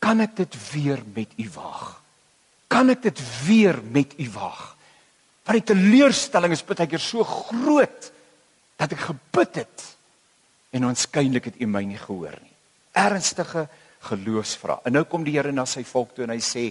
kan 0.00 0.20
ek 0.24 0.36
dit 0.36 0.58
weer 0.72 1.02
met 1.14 1.32
U 1.38 1.48
waag? 1.54 1.94
Kan 2.68 2.92
ek 2.92 3.02
dit 3.08 3.22
weer 3.46 3.78
met 3.82 4.14
U 4.18 4.28
waag? 4.36 4.64
Want 5.48 5.60
die 5.60 5.68
teleurstelling 5.72 6.52
is 6.52 6.64
baie 6.64 6.88
keer 6.88 7.00
so 7.00 7.24
groot 7.24 8.10
dat 8.78 8.92
ek 8.92 9.06
gebid 9.08 9.62
het 9.64 9.84
en 10.76 10.90
oënskynlik 10.90 11.48
het 11.48 11.60
U 11.60 11.68
my 11.68 11.82
nie 11.88 12.00
gehoor 12.00 12.36
nie. 12.36 12.56
Ernstige 12.92 13.66
geloofsvraag. 14.08 14.84
En 14.84 14.98
nou 14.98 15.04
kom 15.08 15.24
die 15.24 15.38
Here 15.38 15.52
na 15.52 15.64
sy 15.66 15.82
volk 15.88 16.12
toe 16.14 16.26
en 16.26 16.34
hy 16.36 16.42
sê 16.44 16.68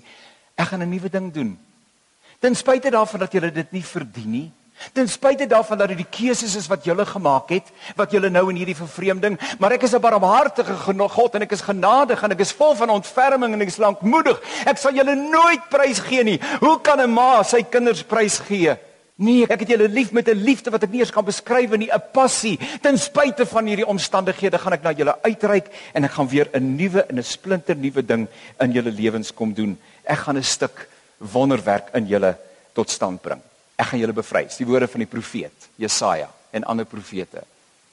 ek 0.56 0.70
gaan 0.70 0.84
'n 0.86 0.90
nuwe 0.90 1.10
ding 1.10 1.34
doen. 1.34 1.58
Ten 2.40 2.56
spyte 2.56 2.90
daarvan 2.90 3.20
dat 3.20 3.32
julle 3.34 3.52
dit 3.52 3.72
nie 3.72 3.84
verdien 3.84 4.32
nie. 4.32 4.52
Ten 4.94 5.10
spyte 5.10 5.48
daarvan 5.50 5.78
dat 5.78 5.90
dit 5.90 6.04
die 6.04 6.10
keuses 6.10 6.56
is 6.56 6.68
wat 6.70 6.86
julle 6.86 7.06
gemaak 7.06 7.50
het, 7.50 7.70
wat 7.98 8.12
julle 8.14 8.30
nou 8.30 8.44
in 8.52 8.60
hierdie 8.62 8.78
vervreemding, 8.78 9.40
maar 9.60 9.74
ek 9.74 9.84
is 9.84 9.96
'n 9.96 10.02
barmhartige 10.02 10.76
God 11.10 11.36
en 11.36 11.42
ek 11.42 11.52
is 11.52 11.62
genadig 11.62 12.24
en 12.24 12.32
ek 12.32 12.40
is 12.40 12.52
vol 12.52 12.76
van 12.76 12.90
ontferming 12.90 13.54
en 13.54 13.62
ek 13.62 13.68
is 13.68 13.78
lankmoedig. 13.78 14.40
Ek 14.66 14.78
sal 14.78 14.94
julle 14.94 15.16
nooit 15.16 15.70
prys 15.70 16.00
gee 16.00 16.24
nie. 16.24 16.40
Hoe 16.60 16.80
kan 16.82 17.02
'n 17.02 17.10
ma 17.10 17.44
sy 17.44 17.64
kinders 17.64 18.04
prys 18.04 18.40
gee? 18.40 18.78
Nee, 19.16 19.48
ek 19.50 19.60
het 19.60 19.70
julle 19.70 19.88
lief 19.90 20.12
met 20.12 20.30
'n 20.30 20.38
liefde 20.38 20.70
wat 20.70 20.84
ek 20.84 20.92
nie 20.92 21.00
eens 21.00 21.12
kan 21.12 21.26
beskryf 21.26 21.72
nie, 21.72 21.90
'n 21.90 22.02
passie. 22.14 22.60
Ten 22.82 22.98
spyte 22.98 23.46
van 23.46 23.66
hierdie 23.66 23.88
omstandighede 23.88 24.60
gaan 24.60 24.74
ek 24.74 24.84
na 24.84 24.94
julle 24.94 25.18
uitreik 25.24 25.70
en 25.94 26.04
ek 26.04 26.12
gaan 26.12 26.28
weer 26.28 26.50
'n 26.54 26.76
nuwe 26.76 27.06
en 27.10 27.18
'n 27.18 27.24
splinter 27.24 27.76
nuwe 27.76 28.06
ding 28.06 28.28
in 28.60 28.72
julle 28.72 28.92
lewens 28.92 29.34
kom 29.34 29.54
doen. 29.54 29.78
Ek 30.04 30.18
gaan 30.18 30.38
'n 30.38 30.44
stuk 30.44 30.88
wonderwerk 31.18 31.94
in 31.94 32.08
julle 32.08 32.38
tot 32.74 32.90
stand 32.90 33.22
bring. 33.22 33.42
Ek 33.78 33.92
gaan 33.92 34.00
julle 34.00 34.14
bevry. 34.14 34.44
Dis 34.50 34.58
die 34.58 34.66
woorde 34.66 34.88
van 34.88 35.04
die 35.04 35.10
profeet 35.10 35.70
Jesaja 35.76 36.30
en 36.52 36.64
ander 36.64 36.86
profete. 36.86 37.44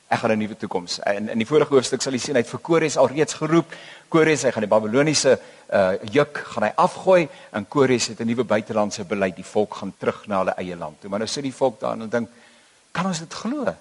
Ek 0.08 0.20
gaan 0.20 0.32
'n 0.32 0.38
nuwe 0.38 0.56
toekoms. 0.56 0.98
In 0.98 1.28
in 1.28 1.38
die 1.38 1.46
vorige 1.46 1.74
hoofstuk 1.74 2.02
sal 2.02 2.12
jy 2.12 2.18
sien 2.18 2.34
hy 2.34 2.40
het 2.42 2.50
vir 2.50 2.60
Kores 2.60 2.96
al 2.96 3.08
reeds 3.08 3.34
geroep. 3.34 3.72
Kores, 4.08 4.42
hy 4.42 4.50
gaan 4.50 4.62
die 4.62 4.68
Babiloniese 4.68 5.38
uh 5.72 5.92
juk 6.12 6.38
gaan 6.38 6.62
hy 6.62 6.72
afgooi 6.76 7.28
en 7.52 7.68
Kores 7.68 8.06
het 8.06 8.20
'n 8.20 8.26
nuwe 8.26 8.44
buitelandse 8.44 9.04
beleid. 9.04 9.36
Die 9.36 9.44
volk 9.44 9.74
gaan 9.74 9.94
terug 9.98 10.26
na 10.26 10.38
hulle 10.38 10.54
eie 10.56 10.76
land 10.76 11.00
toe. 11.00 11.10
Maar 11.10 11.18
nou 11.18 11.28
sit 11.28 11.42
die 11.42 11.54
volk 11.54 11.80
daar 11.80 11.92
en 11.92 12.08
dink, 12.08 12.28
kan 12.92 13.06
ons 13.06 13.18
dit 13.18 13.34
glo? 13.34 13.74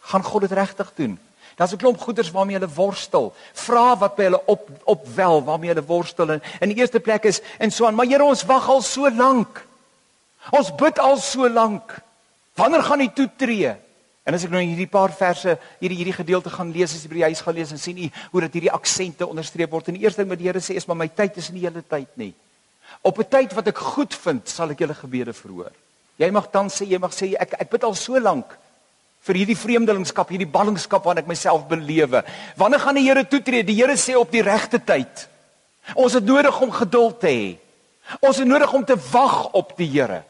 Gaan 0.00 0.22
God 0.22 0.40
dit 0.40 0.52
regtig 0.52 0.92
doen? 0.94 1.18
Daar's 1.60 1.72
'n 1.72 1.76
klomp 1.76 2.00
goeders 2.00 2.30
waarmee 2.30 2.56
hulle 2.56 2.72
worstel. 2.72 3.34
Vra 3.52 3.96
wat 3.98 4.14
by 4.16 4.22
hulle 4.22 4.46
op 4.46 4.68
opwel 4.84 5.44
waarmee 5.44 5.68
hulle 5.68 5.84
worstel. 5.84 6.30
En 6.30 6.42
in 6.60 6.68
die 6.68 6.76
eerste 6.76 7.00
plek 7.00 7.24
is 7.24 7.40
en 7.58 7.70
so 7.70 7.84
aan, 7.86 7.94
maar 7.94 8.06
Here, 8.06 8.24
ons 8.24 8.44
wag 8.44 8.68
al 8.68 8.82
so 8.82 9.10
lank. 9.10 9.66
Ons 10.50 10.74
bid 10.74 10.98
al 10.98 11.18
so 11.18 11.48
lank. 11.48 11.98
Wanneer 12.54 12.82
gaan 12.82 13.00
U 13.00 13.08
toetree? 13.12 13.76
En 14.24 14.34
as 14.34 14.44
ek 14.44 14.50
nou 14.50 14.62
hierdie 14.62 14.86
paar 14.86 15.12
verse, 15.12 15.58
hierdie 15.80 15.98
hierdie 15.98 16.16
gedeelte 16.16 16.50
gaan 16.50 16.72
lees 16.72 16.94
as 16.94 17.02
jy 17.02 17.08
by 17.08 17.14
die 17.14 17.28
huis 17.28 17.40
gaan 17.40 17.54
lees 17.54 17.70
en 17.70 17.78
sien 17.78 17.98
u 17.98 18.10
hoe 18.30 18.40
dat 18.40 18.52
hierdie 18.52 18.72
aksente 18.72 19.26
onderstreep 19.26 19.70
word. 19.70 19.88
En 19.88 19.94
die 19.94 20.02
eerste 20.02 20.22
ding 20.22 20.30
wat 20.30 20.38
die 20.38 20.46
Here 20.46 20.60
sê 20.60 20.76
is 20.80 20.86
maar 20.86 20.96
my 20.96 21.08
tyd 21.08 21.36
is 21.36 21.50
nie 21.50 21.60
hele 21.60 21.82
tyd 21.82 22.08
nie. 22.14 22.34
Op 23.02 23.18
'n 23.18 23.28
tyd 23.28 23.52
wat 23.52 23.68
ek 23.68 23.78
goed 23.78 24.14
vind, 24.14 24.48
sal 24.48 24.70
ek 24.70 24.78
julle 24.78 24.94
gebede 24.94 25.32
verhoor. 25.32 25.72
Jy 26.16 26.30
mag 26.30 26.50
dan 26.50 26.68
sê, 26.68 26.86
jy 26.86 26.98
mag 26.98 27.12
sê 27.12 27.34
ek 27.38 27.52
ek 27.60 27.70
bid 27.70 27.84
al 27.84 27.94
so 27.94 28.18
lank 28.18 28.56
vir 29.26 29.40
hierdie 29.42 29.58
vreemdelingskap, 29.58 30.30
hierdie 30.32 30.48
ballingskap 30.48 31.04
waarin 31.04 31.22
ek 31.24 31.28
myself 31.28 31.66
belewe. 31.68 32.22
Wanneer 32.56 32.80
gaan 32.80 32.96
die 32.96 33.04
Here 33.04 33.24
toetree? 33.28 33.66
Die 33.66 33.76
Here 33.76 33.96
sê 34.00 34.16
op 34.16 34.32
die 34.32 34.44
regte 34.44 34.80
tyd. 34.80 35.26
Ons 35.94 36.16
het 36.16 36.24
nodig 36.24 36.60
om 36.60 36.72
geduld 36.72 37.20
te 37.20 37.32
hê. 37.32 37.48
Ons 38.24 38.40
het 38.40 38.48
nodig 38.48 38.72
om 38.74 38.84
te 38.84 38.96
wag 39.10 39.52
op 39.58 39.74
die 39.78 39.88
Here. 39.92 40.22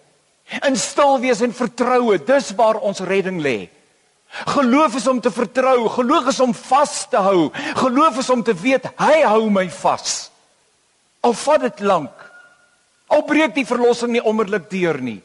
In 0.67 0.77
stil 0.77 1.21
wees 1.23 1.43
en 1.47 1.55
vertroue, 1.55 2.19
dis 2.27 2.51
waar 2.59 2.81
ons 2.83 3.05
redding 3.07 3.39
lê. 3.43 3.71
Geloof 4.31 4.97
is 4.99 5.07
om 5.11 5.21
te 5.23 5.31
vertrou, 5.31 5.89
geloof 5.91 6.29
is 6.31 6.41
om 6.43 6.53
vas 6.55 6.95
te 7.11 7.23
hou. 7.23 7.51
Geloof 7.79 8.19
is 8.23 8.31
om 8.31 8.43
te 8.43 8.55
weet 8.55 8.87
hy 8.99 9.23
hou 9.27 9.49
my 9.51 9.67
vas. 9.81 10.31
Al 11.27 11.35
vat 11.35 11.67
dit 11.67 11.83
lank. 11.87 12.15
Al 13.11 13.25
breek 13.27 13.55
die 13.55 13.67
verlossing 13.67 14.15
nie 14.15 14.23
onmiddellik 14.23 14.71
deur 14.71 15.01
nie. 15.03 15.19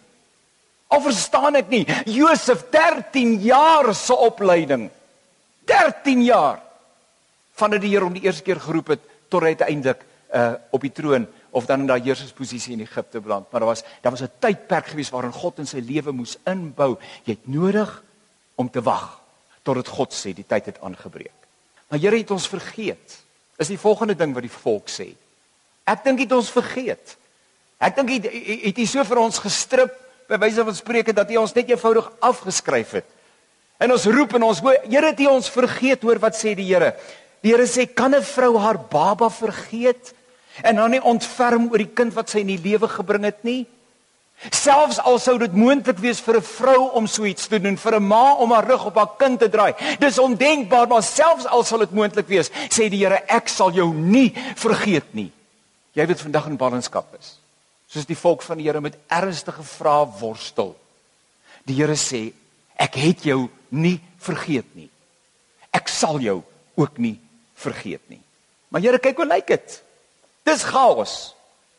Al 0.88 1.02
verstaan 1.02 1.56
ek 1.56 1.72
nie. 1.72 1.86
Josef 2.06 2.68
13 2.72 3.40
jaar 3.42 3.94
se 3.96 4.16
opleiding. 4.16 4.90
13 5.66 6.22
jaar 6.24 6.62
vandat 7.56 7.82
die 7.82 7.94
Here 7.94 8.04
hom 8.04 8.16
die 8.16 8.26
eerste 8.28 8.44
keer 8.44 8.60
geroep 8.60 8.94
het 8.96 9.04
tot 9.32 9.46
hy 9.46 9.56
uiteindelik 9.56 10.04
uh 10.36 10.56
op 10.76 10.84
die 10.84 10.92
troon 10.92 11.28
of 11.56 11.68
dan 11.70 11.86
in 11.86 11.88
daai 11.88 12.02
heersersposisie 12.04 12.74
in 12.76 12.84
Egipte 12.84 13.22
beland. 13.24 13.48
Maar 13.52 13.64
daar 13.64 13.70
was 13.70 13.84
daar 14.02 14.12
was 14.12 14.22
'n 14.22 14.32
tydperk 14.40 14.88
gewees 14.92 15.10
waarin 15.10 15.32
God 15.32 15.60
in 15.60 15.68
sy 15.68 15.80
lewe 15.80 16.12
moes 16.12 16.38
inbou. 16.44 16.98
Jy 17.24 17.32
het 17.34 17.48
nodig 17.48 18.04
om 18.56 18.70
te 18.70 18.82
wag 18.82 19.22
totdat 19.64 19.88
God 19.88 20.14
sê 20.14 20.34
die 20.34 20.46
tyd 20.48 20.66
het 20.66 20.82
aangebreek. 20.82 21.40
Maar 21.88 22.00
Here 22.00 22.18
het 22.18 22.32
ons 22.32 22.48
vergeet. 22.48 23.24
Is 23.58 23.68
die 23.68 23.80
volgende 23.80 24.16
ding 24.16 24.34
wat 24.34 24.44
die 24.44 24.52
volk 24.52 24.90
sê. 24.90 25.16
Ek 25.84 26.04
dink 26.04 26.18
dit 26.18 26.32
ons 26.32 26.50
vergeet. 26.50 27.18
Ek 27.78 27.96
dink 27.96 28.10
hy 28.10 28.20
het 28.68 28.78
hy 28.78 28.86
so 28.86 29.04
vir 29.04 29.18
ons 29.18 29.40
gestrip 29.40 30.05
by 30.30 30.40
wyse 30.42 30.64
van 30.66 30.76
spreuke 30.76 31.14
dat 31.14 31.30
hy 31.30 31.38
ons 31.40 31.54
net 31.54 31.70
eenvoudig 31.70 32.08
afgeskryf 32.24 32.98
het. 33.00 33.08
En 33.82 33.92
ons 33.92 34.08
roep 34.08 34.36
en 34.38 34.48
ons 34.48 34.62
Here 34.64 35.12
het 35.12 35.20
hy 35.20 35.30
ons 35.30 35.52
vergeet 35.52 36.04
hoor 36.06 36.20
wat 36.24 36.38
sê 36.38 36.56
die 36.58 36.68
Here? 36.68 36.94
Die 37.44 37.54
Here 37.54 37.68
sê 37.68 37.86
kan 37.86 38.16
'n 38.16 38.24
vrou 38.24 38.58
haar 38.58 38.78
baba 38.78 39.30
vergeet 39.30 40.14
en 40.64 40.76
dan 40.76 40.92
nie 40.92 41.02
ontferm 41.02 41.70
oor 41.72 41.78
die 41.78 41.94
kind 41.94 42.14
wat 42.14 42.30
sy 42.30 42.40
in 42.40 42.48
die 42.48 42.62
lewe 42.64 42.88
gebring 42.88 43.24
het 43.24 43.44
nie? 43.44 43.68
Selfs 44.52 45.00
al 45.00 45.20
sou 45.20 45.38
dit 45.38 45.54
moontlik 45.54 45.98
wees 46.00 46.20
vir 46.20 46.38
'n 46.38 46.42
vrou 46.42 46.90
om 46.94 47.08
so 47.08 47.26
iets 47.26 47.48
te 47.48 47.60
doen, 47.60 47.78
vir 47.78 47.96
'n 47.96 48.08
ma 48.08 48.34
om 48.34 48.52
haar 48.52 48.68
rug 48.68 48.86
op 48.86 48.96
haar 48.96 49.16
kind 49.18 49.40
te 49.40 49.50
draai. 49.50 49.74
Dis 50.00 50.20
ondenkbaar, 50.20 50.88
maar 50.88 51.04
selfs 51.04 51.46
al 51.46 51.64
sou 51.64 51.80
dit 51.80 51.92
moontlik 51.92 52.28
wees, 52.28 52.50
sê 52.70 52.90
die 52.90 53.06
Here, 53.06 53.24
ek 53.28 53.48
sal 53.48 53.72
jou 53.72 53.94
nie 53.94 54.34
vergeet 54.56 55.14
nie. 55.14 55.32
Jy 55.94 56.08
weet 56.08 56.22
vandag 56.22 56.48
in 56.48 56.58
ballingskap 56.58 57.06
is 57.20 57.45
soos 57.96 58.08
die 58.10 58.20
volk 58.20 58.44
van 58.44 58.60
die 58.60 58.68
Here 58.68 58.82
met 58.84 58.98
ernstige 59.08 59.64
vrae 59.64 60.08
worstel. 60.20 60.74
Die 61.68 61.78
Here 61.78 61.96
sê, 61.96 62.28
ek 62.76 62.98
het 63.00 63.24
jou 63.28 63.46
nie 63.72 63.98
vergeet 64.20 64.68
nie. 64.76 64.90
Ek 65.76 65.88
sal 65.92 66.20
jou 66.24 66.42
ook 66.76 67.00
nie 67.00 67.16
vergeet 67.60 68.04
nie. 68.12 68.20
Maar 68.70 68.84
Here, 68.84 69.00
kyk 69.00 69.24
hoe 69.24 69.30
lyk 69.30 69.48
dit? 69.54 69.78
Dis 70.46 70.66
chaos. 70.68 71.16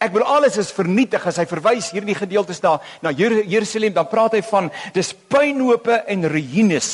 Ek 0.01 0.13
wil 0.13 0.27
alles 0.29 0.59
is 0.61 0.73
vernietig 0.77 1.25
as 1.29 1.39
hy 1.41 1.47
verwys 1.49 1.91
hierdie 1.95 2.17
gedeeltes 2.17 2.61
daar 2.65 2.85
na 3.05 3.13
Jerusalem, 3.17 3.95
dan 3.97 4.09
praat 4.11 4.37
hy 4.37 4.43
van 4.45 4.69
dis 4.97 5.13
puinhope 5.33 6.03
en 6.05 6.29
ruïnes. 6.29 6.91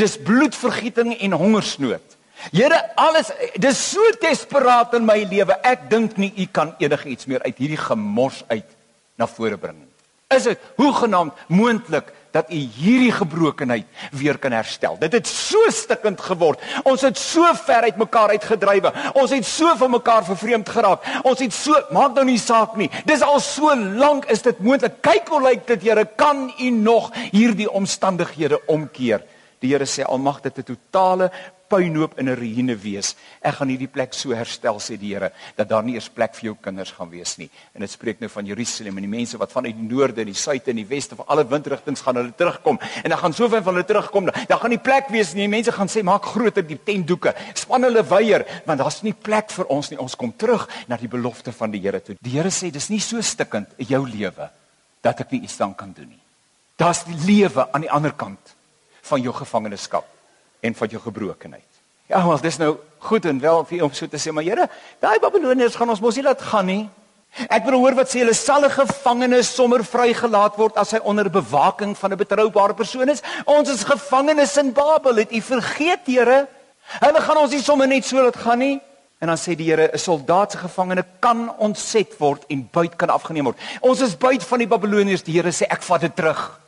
Dis 0.00 0.16
bloedvergieting 0.20 1.12
en 1.20 1.36
hongersnood. 1.38 2.13
Here, 2.52 2.78
alles 2.96 3.32
dis 3.56 3.90
so 3.90 4.00
desperaat 4.20 4.94
in 4.94 5.06
my 5.06 5.22
lewe. 5.30 5.56
Ek 5.62 5.88
dink 5.90 6.18
nie 6.20 6.32
u 6.36 6.46
kan 6.46 6.74
enigiets 6.78 7.26
meer 7.26 7.42
uit 7.46 7.58
hierdie 7.58 7.80
gemors 7.80 8.42
uit 8.48 8.68
na 9.16 9.26
vore 9.30 9.58
bring 9.58 9.78
nie. 9.78 9.90
Is 10.34 10.46
dit 10.48 10.60
hoegenaamd 10.76 11.34
moontlik 11.48 12.10
dat 12.34 12.50
u 12.50 12.58
hierdie 12.58 13.12
gebrokenheid 13.14 13.86
weer 14.10 14.38
kan 14.38 14.52
herstel? 14.52 14.96
Dit 14.98 15.12
het 15.12 15.28
so 15.30 15.70
stikkend 15.70 16.20
geword. 16.20 16.62
Ons 16.82 17.04
het 17.06 17.18
so 17.18 17.52
ver 17.66 17.86
uit 17.86 18.00
mekaar 18.00 18.34
uitgedrywe. 18.34 18.92
Ons 19.14 19.34
het 19.36 19.46
so 19.46 19.76
van 19.78 19.94
mekaar 19.94 20.24
vervreemd 20.26 20.68
geraak. 20.68 21.06
Ons 21.22 21.44
het 21.44 21.54
so 21.54 21.78
maak 21.94 22.16
nou 22.16 22.24
nie 22.26 22.40
saak 22.40 22.74
nie. 22.80 22.90
Dis 23.06 23.22
al 23.22 23.38
so 23.40 23.74
lank 23.76 24.26
is 24.32 24.42
dit 24.42 24.58
moontlik. 24.58 24.98
Kyk 25.04 25.30
hoe 25.30 25.42
lyk 25.44 25.68
dit, 25.70 25.82
Here, 25.84 26.04
kan 26.16 26.48
u 26.58 26.70
nog 26.70 27.12
hierdie 27.30 27.70
omstandighede 27.70 28.58
omkeer? 28.66 29.22
Die 29.60 29.70
Here 29.72 29.86
sê 29.88 30.04
almag 30.04 30.42
dit 30.42 30.58
'n 30.58 30.62
totale 30.74 31.30
puinhoop 31.68 32.18
in 32.18 32.28
'n 32.28 32.36
ruïne 32.36 32.76
wees. 32.76 33.16
Ek 33.42 33.54
gaan 33.54 33.68
hierdie 33.68 33.88
plek 33.88 34.14
so 34.14 34.30
herstel 34.34 34.78
sê 34.80 34.98
die 34.98 35.14
Here 35.14 35.32
dat 35.56 35.68
daar 35.68 35.82
nie 35.82 35.94
eers 35.94 36.08
plek 36.08 36.34
vir 36.34 36.44
jou 36.44 36.56
kinders 36.60 36.90
gaan 36.92 37.10
wees 37.10 37.36
nie. 37.38 37.50
En 37.74 37.80
dit 37.80 37.90
spreek 37.90 38.20
nou 38.20 38.28
van 38.28 38.46
Jerusalem 38.46 38.96
en 38.96 39.02
die 39.02 39.18
mense 39.18 39.38
wat 39.38 39.52
vanuit 39.52 39.76
die 39.76 39.88
noorde 39.96 40.20
en 40.20 40.26
die 40.26 40.34
suide 40.34 40.70
en 40.70 40.76
die 40.76 40.86
weste 40.86 41.16
van 41.16 41.26
alle 41.26 41.44
windrigtinge 41.46 41.96
gaan 41.96 42.16
hulle 42.16 42.32
terugkom. 42.36 42.78
En 43.02 43.10
dan 43.10 43.18
gaan 43.18 43.32
soveel 43.32 43.62
van 43.62 43.74
hulle 43.74 43.86
terugkom. 43.86 44.24
Dan 44.24 44.58
gaan 44.58 44.70
nie 44.70 44.78
plek 44.78 45.08
wees 45.08 45.34
nie. 45.34 45.48
Mense 45.48 45.72
gaan 45.72 45.88
sê 45.88 46.02
maak 46.02 46.24
groter 46.24 46.66
die 46.66 46.78
tentdoeke. 46.84 47.34
Span 47.54 47.82
hulle 47.82 48.04
weier 48.04 48.62
want 48.64 48.78
daar's 48.78 49.02
nie 49.02 49.14
plek 49.14 49.50
vir 49.50 49.66
ons 49.66 49.90
nie. 49.90 49.98
Ons 49.98 50.16
kom 50.16 50.32
terug 50.36 50.68
na 50.86 50.96
die 50.96 51.08
belofte 51.08 51.52
van 51.52 51.70
die 51.70 51.80
Here 51.80 52.00
toe. 52.00 52.16
Die 52.20 52.30
Here 52.30 52.50
sê 52.50 52.70
dis 52.70 52.90
nie 52.90 53.00
so 53.00 53.20
stikkend 53.20 53.68
jou 53.78 54.06
lewe 54.08 54.50
dat 55.00 55.20
ek 55.20 55.30
nie 55.32 55.42
iets 55.42 55.56
dan 55.56 55.74
kan 55.74 55.92
doen 55.92 56.08
nie. 56.08 56.20
Daar's 56.76 57.04
die 57.04 57.16
lewe 57.26 57.72
aan 57.72 57.80
die 57.80 57.90
ander 57.90 58.12
kant 58.12 58.54
van 59.02 59.20
jou 59.22 59.32
gevangenskap 59.32 60.13
en 60.64 60.74
van 60.74 60.88
jou 60.88 61.02
gebrokenheid. 61.02 61.70
Ja, 62.08 62.24
maar 62.24 62.40
dis 62.40 62.58
nou 62.60 62.76
goed 63.04 63.24
en 63.28 63.40
wel 63.40 63.64
vir 63.68 63.84
om 63.84 63.92
so 63.92 64.08
te 64.08 64.20
sê, 64.20 64.32
maar 64.32 64.44
Here, 64.44 64.68
daai 65.00 65.18
Babiloniërs 65.20 65.76
gaan 65.76 65.92
ons 65.92 66.02
mos 66.04 66.16
nie 66.16 66.24
laat 66.24 66.42
gaan 66.52 66.68
nie. 66.68 66.84
Ek 67.50 67.64
wil 67.66 67.80
hoor 67.82 67.96
wat 67.98 68.12
sê 68.12 68.20
hulle 68.22 68.34
sal 68.36 68.64
'n 68.64 68.70
gevangene 68.70 69.42
sommer 69.42 69.82
vrygelaat 69.82 70.56
word 70.56 70.76
as 70.76 70.92
hy 70.92 71.00
onder 71.02 71.28
bewaking 71.28 71.96
van 71.96 72.12
'n 72.12 72.16
betroubare 72.16 72.74
persoon 72.74 73.08
is. 73.08 73.22
Ons 73.44 73.68
is 73.68 73.84
gevangenes 73.84 74.56
in 74.56 74.72
Babel. 74.72 75.16
Het 75.16 75.32
u 75.32 75.40
vergeet, 75.40 76.06
Here? 76.06 76.46
Hulle 77.00 77.20
gaan 77.20 77.36
ons 77.36 77.50
nie 77.50 77.62
sommer 77.62 77.88
net 77.88 78.04
so 78.04 78.22
laat 78.22 78.36
gaan 78.36 78.58
nie. 78.58 78.80
En 79.20 79.26
dan 79.26 79.36
sê 79.36 79.56
die 79.56 79.70
Here, 79.70 79.90
'n 79.92 79.98
soldaat 79.98 80.52
se 80.52 80.58
gevangene 80.58 81.04
kan 81.20 81.50
ontset 81.58 82.18
word 82.18 82.44
en 82.48 82.68
buit 82.70 82.96
kan 82.96 83.08
afgeneem 83.08 83.44
word. 83.44 83.58
Ons 83.80 84.00
is 84.00 84.16
buit 84.16 84.44
van 84.44 84.58
die 84.58 84.68
Babiloniërs. 84.68 85.24
Die 85.24 85.34
Here 85.34 85.50
sê 85.50 85.66
ek 85.68 85.82
vat 85.82 86.00
dit 86.00 86.16
terug. 86.16 86.60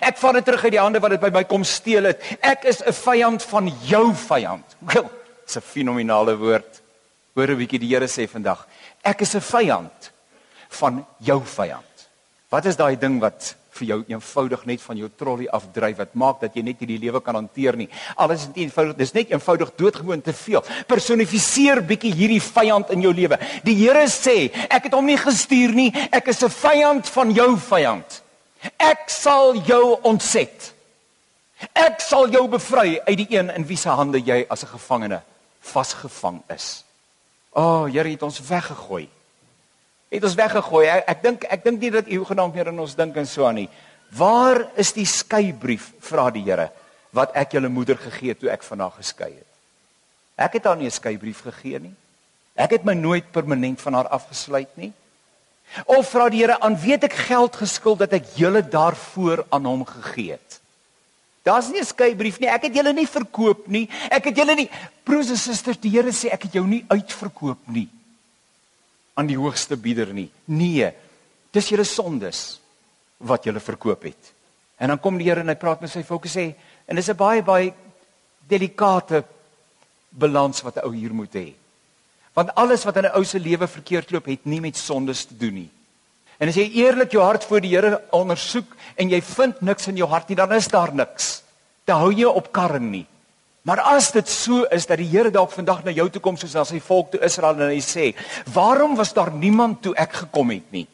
Ek 0.00 0.16
vat 0.18 0.34
dit 0.34 0.44
terug 0.44 0.64
uit 0.64 0.72
die 0.72 0.80
hande 0.80 1.00
wat 1.00 1.10
dit 1.10 1.20
by 1.20 1.30
my 1.30 1.44
kom 1.44 1.64
steel 1.64 2.04
het. 2.04 2.22
Ek 2.40 2.64
is 2.64 2.82
'n 2.82 2.92
vyand 2.92 3.42
van 3.42 3.72
jou 3.86 4.14
vyand. 4.14 4.76
Wel, 4.80 5.10
dis 5.46 5.56
'n 5.56 5.60
fenominale 5.60 6.36
woord. 6.36 6.80
Hoor 7.34 7.48
'n 7.48 7.58
bietjie 7.58 7.78
die 7.78 7.94
Here 7.94 8.06
sê 8.06 8.28
vandag. 8.28 8.66
Ek 9.02 9.20
is 9.20 9.34
'n 9.34 9.40
vyand 9.40 10.10
van 10.68 11.06
jou 11.18 11.42
vyand. 11.44 12.08
Wat 12.48 12.64
is 12.64 12.76
daai 12.76 12.96
ding 12.96 13.20
wat 13.20 13.56
vir 13.74 13.88
jou 13.88 13.98
eenvoudig 14.08 14.64
net 14.66 14.82
van 14.84 14.98
jou 14.98 15.08
trollie 15.18 15.50
afdryf 15.50 15.98
wat 15.98 16.14
maak 16.14 16.40
dat 16.44 16.56
jy 16.56 16.62
net 16.66 16.82
hierdie 16.82 17.00
lewe 17.02 17.20
kan 17.24 17.34
hanteer 17.34 17.76
nie. 17.76 17.88
Alles 18.16 18.44
is 18.44 18.50
net 18.52 18.60
eenvoudig, 18.64 18.96
dis 18.96 19.14
net 19.16 19.32
eenvoudig 19.34 19.72
doodgewoon 19.76 20.22
te 20.24 20.32
veel. 20.32 20.64
Personifiseer 20.86 21.82
bietjie 21.86 22.12
hierdie 22.14 22.42
vyand 22.44 22.92
in 22.94 23.02
jou 23.02 23.12
lewe. 23.14 23.38
Die 23.66 23.76
Here 23.84 24.06
sê, 24.08 24.50
ek 24.68 24.88
het 24.88 24.94
hom 24.94 25.06
nie 25.06 25.18
gestuur 25.18 25.74
nie, 25.74 25.90
ek 26.12 26.28
is 26.28 26.42
'n 26.42 26.50
vyand 26.50 27.08
van 27.08 27.32
jou 27.32 27.56
vyand. 27.58 28.22
Ek 28.78 29.08
sal 29.12 29.56
jou 29.66 29.98
ontset. 30.02 30.72
Ek 31.72 32.00
sal 32.00 32.28
jou 32.32 32.46
bevry 32.48 32.98
uit 33.06 33.16
die 33.16 33.36
een 33.36 33.50
in 33.50 33.66
wie 33.68 33.76
se 33.76 33.88
hande 33.88 34.20
jy 34.20 34.46
as 34.48 34.64
'n 34.64 34.72
gevangene 34.76 35.22
vasgevang 35.60 36.42
is. 36.48 36.84
O, 37.52 37.62
oh, 37.62 37.84
Here 37.92 38.08
het 38.08 38.22
ons 38.22 38.40
weggegooi. 38.40 39.08
Het 40.08 40.24
ons 40.24 40.34
weggegooi. 40.34 40.86
Ek, 40.86 41.04
ek 41.08 41.22
dink 41.22 41.44
ek 41.44 41.64
dink 41.64 41.80
nie 41.80 41.90
dat 41.90 42.08
u 42.08 42.24
genaamd 42.24 42.54
meer 42.54 42.66
in 42.66 42.80
ons 42.80 42.94
dink 42.94 43.16
en 43.16 43.26
so 43.26 43.46
aan 43.46 43.54
nie. 43.54 43.68
Waar 44.10 44.68
is 44.76 44.92
die 44.92 45.06
skeibrief 45.06 45.92
vra 46.00 46.30
die 46.30 46.42
Here 46.42 46.70
wat 47.14 47.34
ek 47.34 47.52
julle 47.52 47.68
moeder 47.68 47.96
gegee 47.96 48.34
het 48.34 48.40
toe 48.40 48.50
ek 48.50 48.62
van 48.62 48.80
haar 48.80 48.94
geskei 48.98 49.30
het? 49.30 49.50
Ek 50.36 50.52
het 50.58 50.64
haar 50.64 50.76
nie 50.76 50.86
'n 50.86 50.90
skeibrief 50.90 51.42
gegee 51.42 51.78
nie. 51.78 51.94
Ek 52.54 52.70
het 52.70 52.84
my 52.84 52.94
nooit 52.94 53.32
permanent 53.32 53.80
van 53.80 53.94
haar 53.94 54.08
afgesluit 54.08 54.76
nie. 54.76 54.92
Of 55.86 56.10
vra 56.10 56.28
die 56.30 56.42
Here 56.42 56.60
aan 56.60 56.76
weet 56.78 57.04
ek 57.04 57.16
geld 57.28 57.56
geskuld 57.56 57.98
dat 57.98 58.12
ek 58.12 58.36
julle 58.38 58.62
daarvoor 58.62 59.46
aan 59.50 59.64
hom 59.66 59.84
gegee 59.84 60.36
het. 60.36 60.60
Daar's 61.44 61.68
nie 61.68 61.80
'n 61.80 61.84
skeybrief 61.84 62.38
nie. 62.40 62.48
Ek 62.48 62.62
het 62.62 62.74
julle 62.74 62.92
nie 62.92 63.06
verkoop 63.06 63.68
nie. 63.68 63.88
Ek 64.10 64.24
het 64.24 64.36
julle 64.36 64.54
nie 64.54 64.70
broers 65.04 65.30
en 65.30 65.36
susters, 65.36 65.80
die 65.80 65.90
Here 65.90 66.12
sê 66.12 66.32
ek 66.32 66.42
het 66.42 66.52
jou 66.52 66.66
nie 66.66 66.84
uitverkoop 66.88 67.68
nie 67.68 67.88
aan 69.14 69.26
die 69.26 69.38
hoogste 69.38 69.76
bieder 69.76 70.12
nie. 70.12 70.30
Nee. 70.44 70.92
Dis 71.52 71.68
julle 71.68 71.84
sondes 71.84 72.60
wat 73.18 73.44
julle 73.44 73.60
verkoop 73.60 74.02
het. 74.02 74.32
En 74.78 74.88
dan 74.88 75.00
kom 75.00 75.18
die 75.18 75.28
Here 75.28 75.40
en 75.40 75.48
hy 75.48 75.54
praat 75.54 75.80
met 75.80 75.90
sy 75.90 76.02
volk 76.02 76.24
en 76.24 76.30
sê 76.30 76.54
en 76.86 76.96
dis 76.96 77.08
'n 77.08 77.16
baie 77.16 77.42
baie 77.42 77.74
delikate 78.48 79.24
balans 80.10 80.62
wat 80.62 80.76
'n 80.76 80.86
ou 80.86 80.92
hier 80.94 81.14
moet 81.14 81.34
hê. 81.34 81.54
Want 82.34 82.54
alles 82.54 82.84
wat 82.84 82.96
in 82.96 83.06
'n 83.06 83.14
ou 83.14 83.24
se 83.24 83.38
lewe 83.38 83.68
verkeerd 83.68 84.10
loop, 84.10 84.26
het 84.26 84.44
nie 84.44 84.60
met 84.60 84.76
sondes 84.76 85.24
te 85.24 85.36
doen 85.36 85.54
nie. 85.54 85.70
En 86.38 86.48
as 86.48 86.54
jy 86.54 86.70
eerlik 86.74 87.12
jou 87.12 87.22
hart 87.22 87.44
voor 87.44 87.60
die 87.60 87.70
Here 87.70 88.02
ondersoek 88.10 88.74
en 88.94 89.08
jy 89.08 89.22
vind 89.22 89.60
niks 89.60 89.86
in 89.86 89.96
jou 89.96 90.08
hart 90.08 90.28
nie, 90.28 90.36
dan 90.36 90.52
is 90.52 90.68
daar 90.68 90.94
niks. 90.94 91.42
Dan 91.84 91.98
hou 91.98 92.12
jy 92.12 92.24
op 92.24 92.52
karring 92.52 92.90
nie. 92.90 93.06
Maar 93.62 93.80
as 93.80 94.10
dit 94.12 94.28
so 94.28 94.64
is 94.64 94.86
dat 94.86 94.98
die 94.98 95.08
Here 95.08 95.30
dalk 95.30 95.52
vandag 95.52 95.84
na 95.84 95.90
jou 95.90 96.10
toe 96.10 96.20
kom 96.20 96.36
soos 96.36 96.52
na 96.54 96.64
sy 96.64 96.80
volk 96.80 97.10
toe 97.10 97.20
Israel 97.24 97.60
en 97.60 97.70
hy 97.70 97.80
sê, 97.80 98.14
"Waarom 98.52 98.96
was 98.96 99.12
daar 99.12 99.32
niemand 99.32 99.82
toe 99.82 99.94
ek 99.94 100.12
gekom 100.12 100.50
het 100.50 100.72
nie?" 100.72 100.86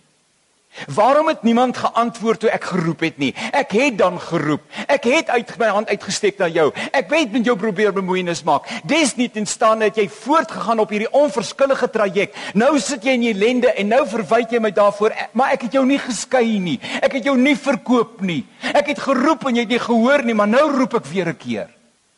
Waarom 0.95 1.29
het 1.29 1.43
niemand 1.43 1.77
geantwoord 1.77 2.41
toe 2.41 2.51
ek 2.51 2.65
geroep 2.71 3.01
het 3.05 3.19
nie? 3.19 3.35
Ek 3.53 3.73
het 3.75 3.99
dan 3.99 4.21
geroep. 4.21 4.63
Ek 4.87 5.05
het 5.05 5.29
uit 5.29 5.51
my 5.59 5.67
hand 5.75 5.89
uitgesteek 5.91 6.39
na 6.39 6.47
jou. 6.49 6.71
Ek 6.95 7.11
weet 7.11 7.33
met 7.35 7.45
jou 7.45 7.57
probeer 7.59 7.93
bemoeienis 7.93 8.43
maak. 8.47 8.69
Desniet 8.89 9.37
en 9.37 9.47
staan 9.47 9.83
dat 9.85 9.99
jy 9.99 10.07
voortgegaan 10.09 10.81
op 10.81 10.93
hierdie 10.95 11.11
onverskillige 11.11 11.91
traject. 11.91 12.39
Nou 12.55 12.79
sit 12.81 13.05
jy 13.05 13.17
in 13.19 13.27
ellende 13.33 13.73
en 13.75 13.91
nou 13.93 14.05
verwyd 14.09 14.55
jy 14.55 14.61
my 14.63 14.71
daarvoor, 14.75 15.17
maar 15.33 15.57
ek 15.57 15.67
het 15.67 15.77
jou 15.77 15.85
nie 15.87 15.99
geskei 16.01 16.59
nie. 16.63 16.79
Ek 17.03 17.19
het 17.19 17.27
jou 17.29 17.37
nie 17.37 17.57
verkoop 17.59 18.23
nie. 18.25 18.45
Ek 18.73 18.95
het 18.95 19.03
geroep 19.05 19.49
en 19.51 19.59
jy 19.59 19.67
het 19.67 19.75
nie 19.75 19.83
gehoor 19.83 20.25
nie, 20.25 20.39
maar 20.39 20.49
nou 20.49 20.65
roep 20.79 20.95
ek 21.03 21.11
weer 21.11 21.29
'n 21.29 21.37
keer. 21.37 21.69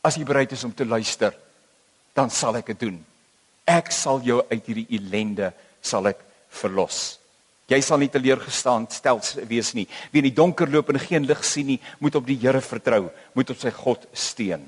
As 0.04 0.16
jy 0.16 0.24
bereid 0.24 0.52
is 0.52 0.64
om 0.64 0.74
te 0.74 0.84
luister, 0.84 1.32
dan 2.14 2.30
sal 2.30 2.56
ek 2.56 2.66
dit 2.66 2.80
doen. 2.80 3.04
Ek 3.64 3.90
sal 3.90 4.20
jou 4.20 4.42
uit 4.50 4.66
hierdie 4.66 4.86
ellende 4.90 5.52
sal 5.80 6.06
ek 6.06 6.18
verlos. 6.50 7.21
Jy 7.70 7.78
sal 7.84 8.00
nie 8.02 8.10
teleurgestaan 8.12 8.88
stel 8.90 9.20
wees 9.48 9.72
nie. 9.76 9.86
Wie 10.10 10.20
in 10.22 10.28
die 10.28 10.36
donker 10.36 10.70
loop 10.70 10.90
en 10.90 11.00
geen 11.00 11.26
lig 11.28 11.44
sien 11.46 11.68
nie, 11.70 11.80
moet 12.00 12.16
op 12.18 12.26
die 12.26 12.38
Here 12.42 12.60
vertrou, 12.60 13.06
moet 13.34 13.50
op 13.54 13.60
sy 13.60 13.70
God 13.74 14.06
steun. 14.12 14.64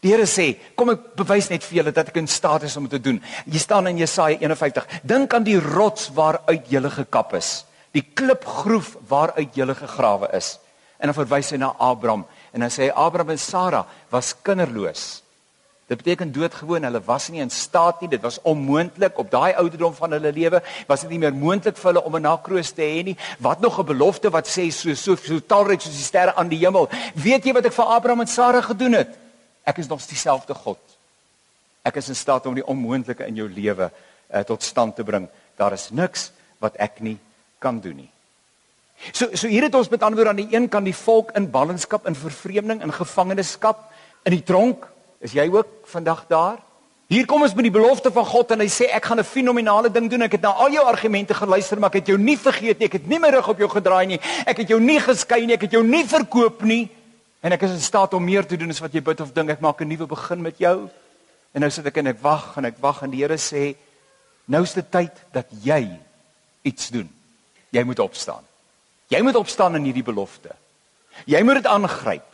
Die 0.00 0.10
Here 0.12 0.26
sê, 0.28 0.50
kom 0.76 0.92
ek 0.92 1.12
bewys 1.16 1.50
net 1.52 1.64
vir 1.64 1.80
julle 1.80 1.94
dat 1.94 2.10
ek 2.10 2.18
in 2.20 2.28
staat 2.28 2.66
is 2.66 2.76
om 2.76 2.88
dit 2.88 2.96
te 2.98 3.04
doen. 3.06 3.20
Jy 3.46 3.62
staan 3.62 3.88
in 3.88 4.02
Jesaja 4.02 4.36
51. 4.40 5.00
Dink 5.04 5.34
aan 5.36 5.46
die 5.46 5.56
rots 5.60 6.10
waaruit 6.16 6.68
jy 6.72 6.82
gekap 6.92 7.32
is, 7.38 7.64
die 7.96 8.02
klipgroef 8.02 8.96
waaruit 9.08 9.56
jy 9.56 9.68
gegrawe 9.74 10.28
is. 10.36 10.58
En 10.98 11.08
dan 11.08 11.16
verwys 11.16 11.52
hy 11.52 11.60
na 11.60 11.74
Abraham 11.78 12.24
en 12.54 12.62
dan 12.62 12.70
sê 12.70 12.86
hy 12.86 12.92
Abraham 12.94 13.34
en 13.34 13.40
Sara 13.40 13.84
was 14.12 14.34
kinderloos. 14.46 15.23
Dit 15.84 16.00
beteken 16.00 16.32
doodgewoon, 16.32 16.86
hulle 16.86 17.00
was 17.04 17.26
nie 17.28 17.42
in 17.44 17.50
staat 17.52 18.00
nie, 18.00 18.08
dit 18.08 18.22
was 18.24 18.38
onmoontlik 18.42 19.18
op 19.20 19.28
daai 19.30 19.52
ouderdom 19.60 19.92
van 19.94 20.16
hulle 20.16 20.30
lewe, 20.32 20.62
was 20.88 21.02
dit 21.04 21.10
nie 21.12 21.18
meer 21.20 21.34
moontlik 21.36 21.76
vir 21.76 21.90
hulle 21.90 22.02
om 22.08 22.16
'n 22.16 22.24
nakroos 22.24 22.72
te 22.72 22.82
hê 22.82 23.02
nie. 23.04 23.16
Wat 23.38 23.60
nog 23.60 23.78
'n 23.78 23.84
belofte 23.84 24.30
wat 24.30 24.48
sê 24.48 24.70
so 24.72 24.94
so 24.94 25.16
so 25.16 25.40
talryk 25.40 25.80
soos 25.80 25.92
die 25.96 26.02
sterre 26.02 26.34
aan 26.34 26.48
die 26.48 26.58
hemel. 26.58 26.88
Weet 27.14 27.44
jy 27.44 27.52
wat 27.52 27.66
ek 27.66 27.72
vir 27.72 27.84
Abraham 27.84 28.20
en 28.20 28.26
Sara 28.26 28.60
gedoen 28.60 28.92
het? 28.92 29.08
Ek 29.64 29.78
is 29.78 29.86
nog 29.86 30.00
dieselfde 30.06 30.54
God. 30.54 30.78
Ek 31.82 31.96
is 31.96 32.08
in 32.08 32.16
staat 32.16 32.46
om 32.46 32.54
die 32.54 32.66
onmoontlike 32.66 33.26
in 33.26 33.34
jou 33.34 33.48
lewe 33.48 33.90
uh, 34.34 34.40
tot 34.40 34.62
stand 34.62 34.96
te 34.96 35.04
bring. 35.04 35.28
Daar 35.56 35.72
is 35.72 35.90
niks 35.90 36.32
wat 36.58 36.76
ek 36.76 37.00
nie 37.00 37.18
kan 37.58 37.80
doen 37.80 37.96
nie. 37.96 38.10
So 39.12 39.28
so 39.34 39.48
hier 39.48 39.62
het 39.62 39.74
ons 39.74 39.88
met 39.88 40.02
ander 40.02 40.16
woorde 40.16 40.30
aan 40.30 40.48
die 40.48 40.56
een 40.56 40.68
kant 40.68 40.84
die 40.84 40.96
volk 40.96 41.30
in 41.36 41.50
ballingskap, 41.50 42.06
in 42.06 42.14
vervreemding, 42.14 42.82
in 42.82 42.92
gevangenskap, 42.92 43.92
in 44.24 44.32
die 44.32 44.42
tronk 44.42 44.93
Is 45.24 45.32
jy 45.32 45.48
ook 45.48 45.88
vandag 45.88 46.26
daar? 46.28 46.60
Hier 47.08 47.24
kom 47.28 47.44
ons 47.44 47.54
met 47.56 47.64
die 47.64 47.72
belofte 47.72 48.10
van 48.12 48.26
God 48.28 48.52
en 48.52 48.62
hy 48.64 48.68
sê 48.72 48.88
ek 48.92 49.04
gaan 49.08 49.20
'n 49.20 49.24
fenominale 49.24 49.90
ding 49.90 50.10
doen. 50.10 50.22
Ek 50.22 50.32
het 50.32 50.40
na 50.40 50.52
al 50.52 50.72
jou 50.72 50.84
argumente 50.84 51.34
geluister, 51.34 51.78
maar 51.78 51.88
ek 51.88 52.00
het 52.00 52.06
jou 52.06 52.18
nie 52.18 52.36
vergeet 52.36 52.78
nie. 52.78 52.86
Ek 52.86 52.92
het 52.92 53.06
nie 53.06 53.18
my 53.18 53.30
rug 53.30 53.48
op 53.48 53.58
jou 53.58 53.68
gedraai 53.68 54.06
nie. 54.06 54.20
Ek 54.46 54.56
het 54.56 54.68
jou 54.68 54.80
nie 54.80 55.00
geskei 55.00 55.46
nie. 55.46 55.54
Ek 55.54 55.62
het 55.62 55.70
jou 55.70 55.84
nie 55.84 56.04
verkoop 56.04 56.62
nie. 56.62 56.90
En 57.40 57.52
ek 57.52 57.62
is 57.62 57.70
in 57.70 57.80
staat 57.80 58.14
om 58.14 58.24
meer 58.24 58.46
te 58.46 58.56
doen 58.56 58.70
as 58.70 58.80
wat 58.80 58.92
jy 58.92 59.00
bid 59.00 59.20
of 59.20 59.32
dink. 59.32 59.50
Ek 59.50 59.60
maak 59.60 59.80
'n 59.80 59.88
nuwe 59.88 60.06
begin 60.06 60.42
met 60.42 60.58
jou. 60.58 60.90
En 61.52 61.60
nou 61.60 61.70
sit 61.70 61.86
ek 61.86 61.96
en 61.96 62.06
ek 62.06 62.20
wag 62.20 62.56
en 62.56 62.64
ek 62.64 62.78
wag 62.80 63.02
en 63.02 63.10
die 63.10 63.20
Here 63.20 63.36
sê 63.36 63.76
nou 64.46 64.62
is 64.62 64.74
dit 64.74 64.90
tyd 64.90 65.12
dat 65.32 65.46
jy 65.62 65.88
iets 66.62 66.88
doen. 66.88 67.08
Jy 67.70 67.82
moet 67.84 67.98
opstaan. 67.98 68.42
Jy 69.08 69.22
moet 69.22 69.36
opstaan 69.36 69.76
in 69.76 69.84
hierdie 69.84 70.02
belofte. 70.02 70.50
Jy 71.26 71.42
moet 71.42 71.54
dit 71.54 71.66
aangryp. 71.66 72.33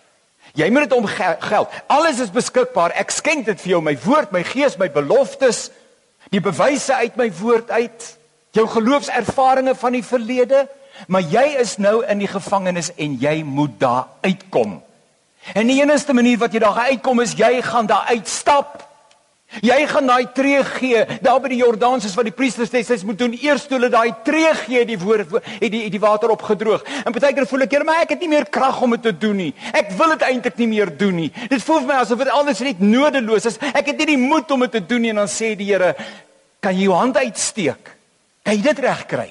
Jy 0.58 0.70
moet 0.70 0.88
dit 0.88 0.96
om 0.96 1.06
geld. 1.06 1.68
Alles 1.86 2.20
is 2.20 2.32
beskikbaar. 2.34 2.94
Ek 2.98 3.12
skenk 3.14 3.46
dit 3.46 3.60
vir 3.60 3.76
jou, 3.76 3.82
my 3.84 3.96
woord, 4.04 4.32
my 4.34 4.42
gees, 4.46 4.76
my 4.80 4.90
beloftes, 4.90 5.68
die 6.30 6.42
bewyse 6.42 6.94
uit 6.94 7.16
my 7.16 7.30
woord 7.40 7.70
uit, 7.70 8.06
jou 8.54 8.66
geloofservarings 8.68 9.78
van 9.78 9.96
die 9.96 10.04
verlede, 10.04 10.66
maar 11.08 11.22
jy 11.22 11.56
is 11.62 11.76
nou 11.78 12.00
in 12.04 12.20
die 12.20 12.30
gevangenis 12.30 12.90
en 12.98 13.16
jy 13.20 13.40
moet 13.46 13.78
daar 13.80 14.10
uitkom. 14.26 14.80
En 15.54 15.70
die 15.70 15.80
enigste 15.80 16.12
manier 16.12 16.38
wat 16.38 16.52
jy 16.52 16.60
daar 16.62 16.82
uitkom 16.90 17.22
is 17.24 17.36
jy 17.38 17.62
gaan 17.64 17.88
daar 17.88 18.10
uitstap. 18.10 18.89
Jy 19.58 19.80
gaan 19.90 20.06
daai 20.06 20.30
tree 20.30 20.60
gee 20.62 21.00
daar 21.24 21.40
by 21.42 21.48
die 21.50 21.58
Jordaan 21.58 21.98
soos 21.98 22.14
wat 22.14 22.28
die 22.28 22.34
priesters 22.34 22.70
hulle 22.70 23.06
moet 23.08 23.18
doen 23.18 23.32
eers 23.34 23.64
toe 23.66 23.80
hulle 23.80 23.88
daai 23.90 24.12
tree 24.22 24.52
gee 24.62 24.84
die 24.86 24.98
woord 25.00 25.32
het 25.42 25.72
die 25.74 25.88
die 25.90 26.00
water 26.00 26.30
opgedroog. 26.30 26.84
En 27.02 27.12
baie 27.16 27.34
keer 27.34 27.48
voel 27.50 27.66
ek 27.66 27.74
hier 27.74 27.84
maar 27.84 28.04
ek 28.04 28.14
het 28.14 28.22
nie 28.22 28.30
meer 28.30 28.46
krag 28.46 28.78
om 28.86 28.94
dit 28.94 29.02
te 29.08 29.12
doen 29.12 29.36
nie. 29.42 29.50
Ek 29.74 29.90
wil 29.98 30.14
dit 30.14 30.22
eintlik 30.28 30.60
nie 30.62 30.68
meer 30.70 30.92
doen 30.94 31.18
nie. 31.24 31.30
Dit 31.50 31.66
voel 31.66 31.82
vir 31.82 31.90
my 31.90 31.98
asof 32.04 32.22
dit 32.22 32.30
alles 32.30 32.62
net 32.62 32.84
nodeloos 32.84 33.50
is. 33.50 33.58
Ek 33.74 33.90
het 33.90 33.98
nie 33.98 34.12
die 34.12 34.20
moed 34.22 34.54
om 34.54 34.62
dit 34.68 34.76
te 34.78 34.84
doen 34.86 35.02
nie 35.02 35.10
en 35.10 35.24
dan 35.24 35.32
sê 35.34 35.56
die 35.58 35.68
Here, 35.70 35.92
kan 36.62 36.74
jy 36.74 36.86
jou 36.86 36.94
hand 36.94 37.18
uitsteek? 37.18 37.92
Kan 38.46 38.56
jy 38.56 38.62
dit 38.70 38.80
regkry? 38.86 39.28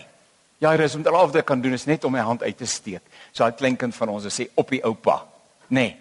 Ja, 0.59 0.71
Here, 0.71 0.87
om 0.95 1.03
dit 1.03 1.11
alhoewel 1.13 1.47
kan 1.47 1.63
doen 1.63 1.79
is 1.79 1.87
net 1.87 2.03
om 2.03 2.11
my 2.15 2.23
hand 2.23 2.43
uit 2.43 2.57
te 2.57 2.67
steek. 2.67 3.01
So 3.31 3.45
'n 3.45 3.55
klein 3.55 3.77
kind 3.77 3.95
van 3.95 4.09
ons 4.09 4.27
sê 4.27 4.49
op 4.55 4.69
die 4.69 4.83
oupa. 4.83 5.23
Nee. 5.67 5.95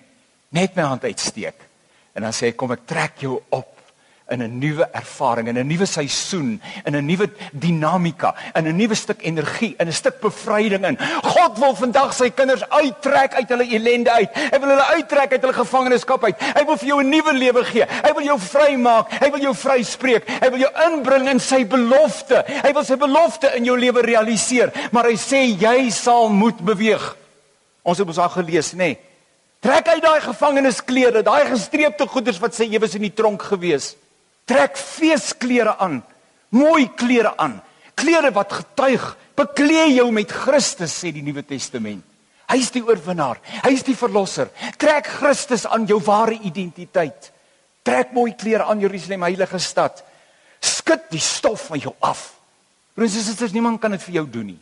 Net 0.50 0.74
my 0.74 0.82
hand 0.82 1.04
uitsteek. 1.04 1.54
En 2.14 2.22
dan 2.22 2.32
sê 2.32 2.48
ek 2.48 2.56
kom 2.56 2.72
ek 2.72 2.86
trek 2.86 3.20
jou 3.20 3.42
op 3.50 3.77
in 4.28 4.42
'n 4.42 4.58
nuwe 4.58 4.88
ervaring, 4.92 5.48
in 5.48 5.58
'n 5.58 5.66
nuwe 5.66 5.86
seisoen, 5.86 6.60
in 6.84 6.94
'n 6.94 7.06
nuwe 7.06 7.30
dinamika, 7.52 8.34
in 8.54 8.66
'n 8.66 8.76
nuwe 8.76 8.94
stuk 8.94 9.22
energie, 9.22 9.74
in 9.78 9.88
'n 9.88 9.92
stuk 9.92 10.20
bevryding 10.20 10.84
in. 10.84 10.98
God 11.22 11.58
wil 11.58 11.74
vandag 11.74 12.12
sy 12.12 12.30
kinders 12.30 12.68
uittrek 12.68 13.34
uit 13.34 13.48
hulle 13.48 13.64
ellende 13.64 14.10
uit. 14.10 14.30
Hy 14.34 14.58
wil 14.58 14.68
hulle 14.68 14.94
uittrek 14.94 15.32
uit 15.32 15.40
hulle 15.40 15.52
gevangenskap 15.52 16.24
uit. 16.24 16.36
Hy 16.40 16.64
wil 16.64 16.76
vir 16.76 16.88
jou 16.88 17.00
'n 17.02 17.08
nuwe 17.08 17.32
lewe 17.32 17.64
gee. 17.64 17.86
Hy 17.88 18.12
wil 18.12 18.24
jou 18.24 18.38
vrymaak. 18.38 19.10
Hy 19.10 19.30
wil 19.30 19.40
jou 19.40 19.54
vryspreek. 19.54 20.28
Hy 20.28 20.50
wil 20.50 20.58
jou 20.58 20.72
inbring 20.86 21.28
in 21.28 21.40
sy 21.40 21.64
belofte. 21.64 22.44
Hy 22.62 22.72
wil 22.72 22.84
sy 22.84 22.96
belofte 22.96 23.56
in 23.56 23.64
jou 23.64 23.78
lewe 23.78 24.02
realiseer, 24.02 24.72
maar 24.92 25.04
hy 25.04 25.16
sê 25.16 25.56
jy 25.58 25.90
sal 25.90 26.28
moet 26.28 26.58
beweeg. 26.58 27.16
Ons 27.82 27.98
het 27.98 28.06
ons 28.06 28.18
al 28.18 28.28
gelees, 28.28 28.72
nê? 28.72 28.76
Nee. 28.76 28.98
Trek 29.60 29.88
uit 29.88 30.02
daai 30.02 30.20
gevangenisklere, 30.20 31.22
daai 31.22 31.46
gestreepte 31.46 32.06
goeders 32.06 32.38
wat 32.38 32.54
sê 32.54 32.68
jy 32.70 32.78
was 32.78 32.94
in 32.94 33.02
die 33.02 33.14
tronk 33.14 33.42
gewees. 33.42 33.96
Trek 34.48 34.78
feesklere 34.80 35.76
aan. 35.78 36.00
Mooi 36.56 36.88
klere 36.96 37.34
aan. 37.36 37.58
Klere 37.98 38.30
wat 38.32 38.52
getuig, 38.52 39.04
beklee 39.36 39.90
jou 39.96 40.06
met 40.14 40.30
Christus 40.32 40.94
sê 40.94 41.10
die 41.12 41.24
Nuwe 41.26 41.42
Testament. 41.46 42.04
Hy 42.48 42.56
is 42.62 42.70
die 42.72 42.84
oorwinnaar. 42.84 43.40
Hy 43.64 43.72
is 43.74 43.84
die 43.84 43.96
verlosser. 43.98 44.48
Trek 44.80 45.10
Christus 45.18 45.66
aan 45.68 45.84
jou 45.88 45.98
ware 46.06 46.38
identiteit. 46.48 47.32
Trek 47.84 48.14
mooi 48.16 48.32
klere 48.38 48.68
aan 48.70 48.80
Jerusalem, 48.80 49.26
heilige 49.26 49.60
stad. 49.60 50.00
Skud 50.64 51.10
die 51.12 51.22
stof 51.22 51.68
van 51.72 51.82
jou 51.82 51.92
af. 52.00 52.30
Broers 52.96 53.18
en 53.18 53.26
susters, 53.28 53.52
niemand 53.54 53.80
kan 53.82 53.92
dit 53.94 54.02
vir 54.06 54.20
jou 54.20 54.24
doen 54.38 54.48
nie. 54.54 54.60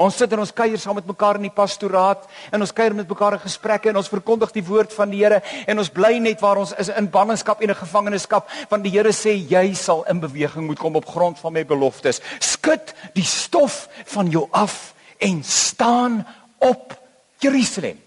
Ons 0.00 0.16
sit 0.16 0.32
in 0.32 0.40
ons 0.40 0.54
kuier 0.56 0.80
saam 0.80 0.96
met 0.96 1.06
mekaar 1.06 1.36
in 1.36 1.44
die 1.44 1.52
pastoraat 1.52 2.24
en 2.48 2.64
ons 2.64 2.72
kuier 2.72 2.94
met 2.96 3.08
mekaar 3.08 3.36
in 3.36 3.42
gesprekke 3.42 3.90
en 3.90 3.98
ons 4.00 4.08
verkondig 4.08 4.54
die 4.54 4.64
woord 4.64 4.92
van 4.96 5.10
die 5.12 5.20
Here 5.20 5.42
en 5.68 5.82
ons 5.82 5.90
bly 5.92 6.14
net 6.24 6.40
waar 6.40 6.62
ons 6.62 6.72
is 6.80 6.88
in 6.88 7.10
ballingskap 7.12 7.60
en 7.60 7.74
in 7.74 7.76
gevangenskap 7.76 8.48
want 8.70 8.86
die 8.86 8.94
Here 8.94 9.12
sê 9.12 9.34
jy 9.36 9.74
sal 9.76 10.00
in 10.08 10.22
beweging 10.22 10.64
moet 10.64 10.80
kom 10.80 10.96
op 10.96 11.10
grond 11.12 11.36
van 11.38 11.52
my 11.52 11.64
beloftes. 11.68 12.22
Skud 12.40 12.94
die 13.12 13.26
stof 13.26 13.84
van 14.14 14.30
jou 14.32 14.46
af 14.56 14.94
en 15.20 15.42
staan 15.44 16.22
op 16.64 16.96
Jerusalem. 17.44 18.00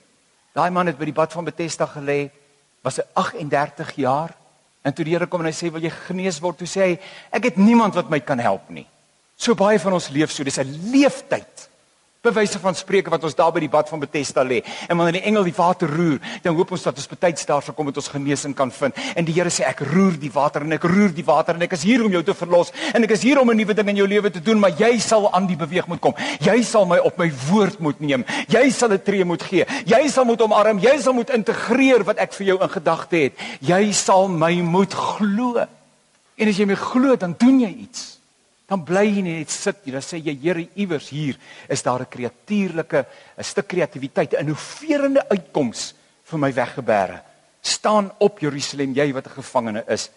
Daai 0.58 0.72
man 0.74 0.90
het 0.90 0.98
by 0.98 1.06
die 1.06 1.16
bad 1.16 1.36
van 1.38 1.46
Bethesda 1.46 1.86
gelê, 1.92 2.32
was 2.82 2.98
hy 2.98 3.06
38 3.14 3.94
jaar 4.02 4.34
en 4.82 4.94
toe 4.94 5.06
die 5.06 5.14
Here 5.14 5.30
kom 5.30 5.46
en 5.46 5.52
hy 5.52 5.54
sê 5.54 5.70
wil 5.70 5.86
jy 5.86 5.94
genees 6.10 6.42
word, 6.42 6.58
toe 6.58 6.70
sê 6.70 6.82
hy 6.82 6.98
ek 7.30 7.52
het 7.52 7.62
niemand 7.62 7.94
wat 7.94 8.10
my 8.10 8.24
kan 8.26 8.42
help 8.42 8.74
nie. 8.74 8.88
So 9.38 9.54
baie 9.54 9.78
van 9.78 9.94
ons 9.94 10.10
leef 10.10 10.34
so, 10.34 10.44
dis 10.44 10.58
'n 10.58 10.90
leeftyd 10.90 11.70
Bewyse 12.26 12.60
van 12.60 12.76
spreuke 12.76 13.12
wat 13.14 13.24
ons 13.28 13.36
daar 13.38 13.52
by 13.54 13.62
die 13.62 13.70
bad 13.70 13.90
van 13.92 14.02
Bethesda 14.02 14.44
lê. 14.44 14.62
En 14.90 14.98
wanneer 14.98 15.20
die 15.20 15.28
engel 15.30 15.46
die 15.46 15.56
water 15.56 15.90
roer, 15.92 16.18
dan 16.42 16.56
hoop 16.58 16.72
ons 16.74 16.86
dat 16.88 16.98
ons 16.98 17.10
betyds 17.12 17.46
daar 17.46 17.62
sal 17.62 17.76
kom 17.78 17.92
dat 17.92 18.00
ons 18.02 18.10
genesing 18.14 18.56
kan 18.58 18.72
vind. 18.74 18.98
En 19.16 19.28
die 19.28 19.36
Here 19.36 19.52
sê 19.54 19.66
ek 19.68 19.84
roer 19.92 20.18
die 20.20 20.32
water 20.34 20.66
en 20.66 20.74
ek 20.74 20.88
roer 20.90 21.14
die 21.14 21.26
water 21.26 21.56
en 21.56 21.66
ek 21.68 21.76
is 21.78 21.86
hier 21.86 22.04
om 22.06 22.14
jou 22.14 22.24
te 22.26 22.34
verlos 22.38 22.72
en 22.94 23.06
ek 23.06 23.14
is 23.18 23.26
hier 23.28 23.42
om 23.42 23.52
'n 23.52 23.58
nuwe 23.58 23.74
ding 23.74 23.90
in 23.90 24.02
jou 24.02 24.08
lewe 24.08 24.32
te 24.32 24.42
doen, 24.42 24.60
maar 24.60 24.72
jy 24.72 24.98
sal 25.00 25.32
aan 25.34 25.48
die 25.48 25.58
beweeg 25.58 25.88
moet 25.88 26.02
kom. 26.02 26.16
Jy 26.40 26.64
sal 26.64 26.86
my 26.86 26.98
op 26.98 27.18
my 27.18 27.32
woord 27.52 27.80
moet 27.80 28.00
neem. 28.00 28.26
Jy 28.48 28.70
sal 28.72 28.90
'n 28.92 29.02
tree 29.04 29.26
moet 29.26 29.44
gee. 29.44 29.66
Jy 29.86 30.08
sal 30.10 30.26
moet 30.26 30.42
omarm. 30.42 30.80
Jy 30.80 31.00
sal 31.02 31.14
moet 31.14 31.30
integreer 31.30 32.04
wat 32.04 32.18
ek 32.18 32.34
vir 32.34 32.48
jou 32.48 32.62
in 32.62 32.70
gedagte 32.70 33.18
het. 33.18 33.34
Jy 33.60 33.92
sal 33.92 34.28
my 34.28 34.62
moet 34.62 34.94
glo. 34.94 35.68
En 36.38 36.48
as 36.48 36.58
jy 36.58 36.66
my 36.66 36.76
glo, 36.76 37.16
dan 37.16 37.36
doen 37.38 37.60
jy 37.60 37.76
iets 37.88 38.15
dan 38.66 38.82
bly 38.86 39.06
jy 39.06 39.24
net 39.26 39.54
sit 39.54 39.84
jy 39.86 39.94
dan 39.94 40.04
sê 40.04 40.20
jy 40.24 40.34
Here 40.42 40.64
iewers 40.82 41.10
hier 41.14 41.38
is 41.70 41.84
daar 41.84 42.02
'n 42.02 42.10
kreatieurlike 42.10 43.06
'n 43.38 43.44
stuk 43.44 43.68
kreatiwiteit 43.68 44.34
'n 44.34 44.46
innoverende 44.46 45.22
uitkoms 45.30 45.94
vir 46.24 46.40
my 46.40 46.52
weggebere. 46.54 47.22
Staan 47.62 48.12
op 48.20 48.40
Jerusalem 48.40 48.94
jy 48.94 49.14
wat 49.14 49.28
'n 49.28 49.42
gevangene 49.42 49.84
is. 49.88 50.10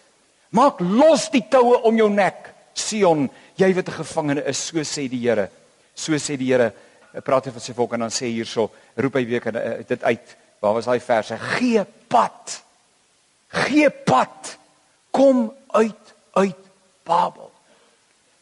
Maak 0.49 0.79
los 0.79 1.29
die 1.29 1.45
toue 1.49 1.81
om 1.83 1.95
jou 1.95 2.09
nek 2.09 2.53
Sion 2.73 3.29
jy 3.55 3.73
wat 3.73 3.87
'n 3.87 4.03
gevangene 4.03 4.43
is. 4.45 4.57
So 4.57 4.79
sê 4.79 5.07
die 5.07 5.27
Here. 5.29 5.49
So 5.93 6.13
sê 6.13 6.37
die 6.37 6.51
Here 6.51 6.73
praat 7.23 7.45
hy 7.45 7.51
van 7.51 7.61
sy 7.61 7.73
volk 7.73 7.93
en 7.93 7.99
dan 7.99 8.09
sê 8.09 8.25
hierso 8.25 8.71
roep 8.95 9.13
hy 9.15 9.25
weer 9.25 9.55
eh, 9.55 9.85
dit 9.87 10.03
uit. 10.03 10.37
Waar 10.59 10.73
was 10.73 10.85
daai 10.85 10.99
verse? 10.99 11.37
Gee 11.37 11.85
pad. 12.07 12.63
Gee 13.47 13.89
pad. 13.89 14.57
Kom 15.11 15.53
uit 15.67 16.13
uit 16.33 16.57
Babel 17.03 17.48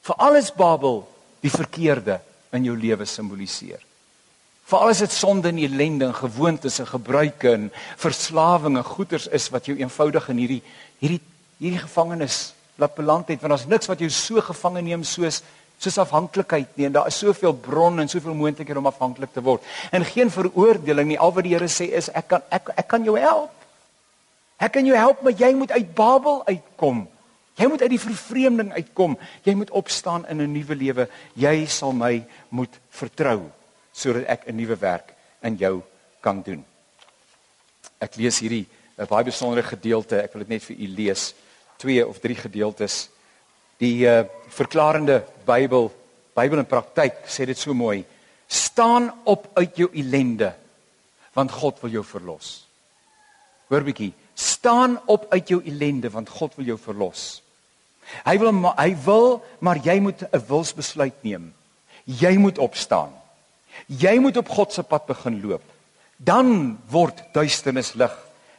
vir 0.07 0.23
alles 0.23 0.53
Babel 0.55 1.01
die 1.43 1.51
verkeerde 1.51 2.21
in 2.55 2.65
jou 2.67 2.75
lewe 2.79 3.05
simboliseer. 3.05 3.81
Vir 4.67 4.83
alles 4.83 5.01
dit 5.03 5.13
sonde 5.15 5.51
en 5.51 5.59
ellende 5.63 6.09
en 6.09 6.15
gewoontes 6.15 6.79
en 6.83 6.89
gebruike 6.89 7.51
en 7.53 7.69
verslawinge, 7.99 8.83
goeters 8.83 9.27
is 9.31 9.47
wat 9.53 9.67
jou 9.69 9.77
eenvoudig 9.79 10.29
in 10.33 10.41
hierdie 10.43 10.63
hierdie 10.99 11.21
hierdie 11.57 11.81
gevangenis 11.81 12.53
laat 12.77 12.93
beland 12.97 13.31
het 13.31 13.41
want 13.41 13.55
daar's 13.55 13.69
niks 13.69 13.89
wat 13.89 14.01
jou 14.03 14.09
so 14.13 14.41
gevange 14.45 14.83
neem 14.85 15.05
soos 15.07 15.41
soos 15.81 15.97
afhanklikheid 16.01 16.75
nie 16.77 16.87
en 16.87 16.95
daar 16.95 17.09
is 17.09 17.19
soveel 17.21 17.53
bron 17.53 18.01
en 18.01 18.09
soveel 18.09 18.35
moontlikhede 18.37 18.81
om 18.81 18.89
afhanklik 18.89 19.33
te 19.33 19.43
word. 19.45 19.63
En 19.91 20.05
geen 20.05 20.31
veroordeling 20.33 21.11
nie. 21.11 21.19
Al 21.19 21.33
wat 21.33 21.45
die 21.45 21.53
Here 21.53 21.69
sê 21.69 21.91
is 21.93 22.09
ek 22.09 22.31
kan 22.33 22.45
ek 22.51 22.71
ek 22.75 22.87
kan 22.91 23.05
jou 23.05 23.17
help. 23.19 23.53
Ek 24.57 24.73
kan 24.73 24.85
jou 24.85 24.97
help, 24.97 25.21
maar 25.21 25.37
jy 25.37 25.51
moet 25.53 25.71
uit 25.71 25.93
Babel 25.93 26.41
uitkom. 26.47 27.05
Jy 27.57 27.65
moet 27.65 27.81
uit 27.81 27.89
die 27.95 28.01
vervreemding 28.01 28.71
uitkom. 28.73 29.17
Jy 29.43 29.55
moet 29.57 29.73
opstaan 29.73 30.27
in 30.29 30.41
'n 30.41 30.51
nuwe 30.51 30.75
lewe. 30.75 31.09
Jy 31.33 31.65
sal 31.65 31.91
my 31.91 32.25
moet 32.49 32.79
vertrou 32.89 33.51
sodat 33.91 34.25
ek 34.27 34.47
'n 34.47 34.55
nuwe 34.55 34.75
werk 34.75 35.13
in 35.41 35.55
jou 35.55 35.81
kan 36.21 36.41
doen. 36.41 36.65
Ek 37.99 38.15
lees 38.15 38.39
hierdie 38.39 38.67
'n 38.97 39.07
baie 39.07 39.23
besondere 39.23 39.63
gedeelte. 39.63 40.21
Ek 40.21 40.33
wil 40.33 40.43
dit 40.45 40.49
net 40.49 40.63
vir 40.63 40.75
u 40.75 40.87
lees. 40.87 41.33
Twee 41.77 42.07
of 42.07 42.19
drie 42.19 42.35
gedeeltes. 42.35 43.09
Die 43.77 44.05
uh, 44.05 44.25
verklarende 44.49 45.23
Bybel, 45.45 45.91
Bybel 46.33 46.59
in 46.59 46.65
praktyk 46.65 47.25
sê 47.25 47.45
dit 47.45 47.57
so 47.57 47.73
mooi. 47.73 48.05
Staan 48.47 49.11
op 49.23 49.49
uit 49.53 49.77
jou 49.77 49.89
ellende 49.93 50.53
want 51.33 51.51
God 51.51 51.81
wil 51.81 51.91
jou 51.91 52.03
verlos. 52.03 52.65
Hoor 53.69 53.83
bietjie, 53.83 54.13
staan 54.33 54.97
op 55.05 55.27
uit 55.29 55.49
jou 55.49 55.61
ellende 55.65 56.09
want 56.09 56.29
God 56.29 56.55
wil 56.55 56.65
jou 56.65 56.77
verlos. 56.77 57.43
Hy 58.25 58.37
wil 58.39 58.51
hy 58.77 58.91
wil 59.05 59.43
maar 59.59 59.77
jy 59.83 59.99
moet 59.99 60.21
'n 60.21 60.45
wilsbesluit 60.47 61.23
neem. 61.23 61.53
Jy 62.05 62.37
moet 62.37 62.57
opstaan. 62.57 63.11
Jy 63.85 64.19
moet 64.19 64.37
op 64.37 64.49
God 64.49 64.73
se 64.73 64.83
pad 64.83 65.05
begin 65.05 65.41
loop. 65.41 65.63
Dan 66.17 66.79
word 66.89 67.23
duisternis 67.33 67.93
lig. 67.93 68.13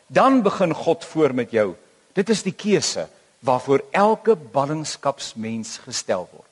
Dan 0.07 0.43
begin 0.43 0.75
God 0.75 1.05
voor 1.05 1.35
met 1.35 1.51
jou. 1.51 1.75
Dit 2.13 2.29
is 2.29 2.43
die 2.43 2.53
keuse 2.53 3.09
waarvoor 3.39 3.85
elke 3.91 4.37
ballingskapsmens 4.37 5.79
gestel 5.79 6.29
word. 6.33 6.47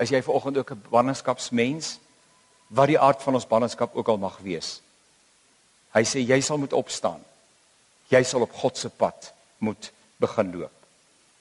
Is 0.00 0.10
jy 0.10 0.22
vanoggend 0.22 0.56
ook 0.56 0.70
'n 0.70 0.82
ballingskapsmens? 0.90 1.98
Wat 2.68 2.86
die 2.86 2.98
aard 2.98 3.22
van 3.22 3.34
ons 3.34 3.46
ballingskap 3.46 3.96
ook 3.96 4.08
al 4.08 4.18
mag 4.18 4.38
wees. 4.38 4.80
Hy 5.90 6.02
sê 6.02 6.18
jy 6.26 6.40
sal 6.40 6.58
moet 6.58 6.72
opstaan. 6.72 7.20
Jy 8.08 8.22
sal 8.22 8.40
op 8.40 8.52
God 8.52 8.78
se 8.78 8.88
pad 8.88 9.32
moet 9.58 9.92
begin 10.16 10.58
loop. 10.58 10.79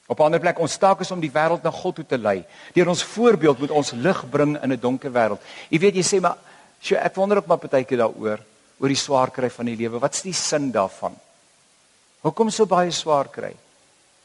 Op 0.09 0.19
'n 0.19 0.23
ander 0.23 0.39
plek 0.39 0.59
ons 0.59 0.77
taak 0.77 0.99
is 0.99 1.11
om 1.11 1.19
die 1.19 1.31
wêreld 1.31 1.63
na 1.63 1.71
God 1.71 1.95
toe 1.95 2.05
te 2.05 2.17
lei. 2.17 2.43
Deur 2.73 2.87
ons 2.87 3.03
voorbeeld 3.03 3.59
moet 3.59 3.71
ons 3.71 3.91
lig 3.91 4.29
bring 4.29 4.57
in 4.63 4.71
'n 4.73 4.79
donker 4.79 5.11
wêreld. 5.11 5.41
Jy 5.69 5.79
weet 5.79 5.95
jy 5.95 6.03
sê 6.03 6.21
maar 6.21 6.37
sjo 6.81 6.95
ek 6.95 7.15
wonder 7.15 7.37
ook 7.37 7.45
maar 7.45 7.57
partykeer 7.57 7.97
daaroor 7.97 8.39
oor 8.79 8.87
die 8.87 8.95
swaar 8.95 9.31
kry 9.31 9.49
van 9.49 9.65
die 9.65 9.75
lewe. 9.75 9.99
Wat's 9.99 10.21
die 10.21 10.33
sin 10.33 10.71
daarvan? 10.71 11.15
Hoekom 12.21 12.49
so 12.49 12.65
baie 12.65 12.91
swaar 12.91 13.27
kry? 13.29 13.55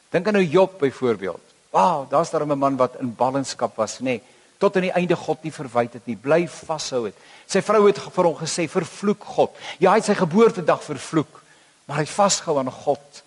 Dink 0.09 0.27
aan 0.27 0.33
nou 0.33 0.43
Job 0.43 0.79
byvoorbeeld. 0.79 1.41
Wow, 1.71 2.09
daar's 2.09 2.31
daar 2.31 2.45
'n 2.45 2.57
man 2.57 2.77
wat 2.77 2.95
in 2.99 3.15
ballingskap 3.15 3.75
was, 3.75 3.99
nê? 3.99 4.03
Nee, 4.03 4.21
tot 4.57 4.75
aan 4.75 4.81
die 4.81 4.91
einde 4.91 5.15
God 5.15 5.43
nie 5.43 5.51
verwyd 5.51 5.93
het 5.93 6.05
nie. 6.05 6.15
Bly 6.15 6.47
vashou 6.47 7.05
het. 7.05 7.15
Sy 7.45 7.61
vrou 7.61 7.85
het 7.87 7.99
vir 7.99 8.23
hom 8.23 8.35
gesê 8.35 8.67
vervloek 8.69 9.23
God. 9.23 9.51
Ja, 9.79 9.91
hy 9.91 9.95
het 9.95 10.05
sy 10.05 10.13
geboortedag 10.13 10.83
vervloek, 10.83 11.41
maar 11.85 11.97
hy 11.97 12.03
het 12.03 12.09
vasgehou 12.09 12.57
aan 12.59 12.71
God. 12.71 13.23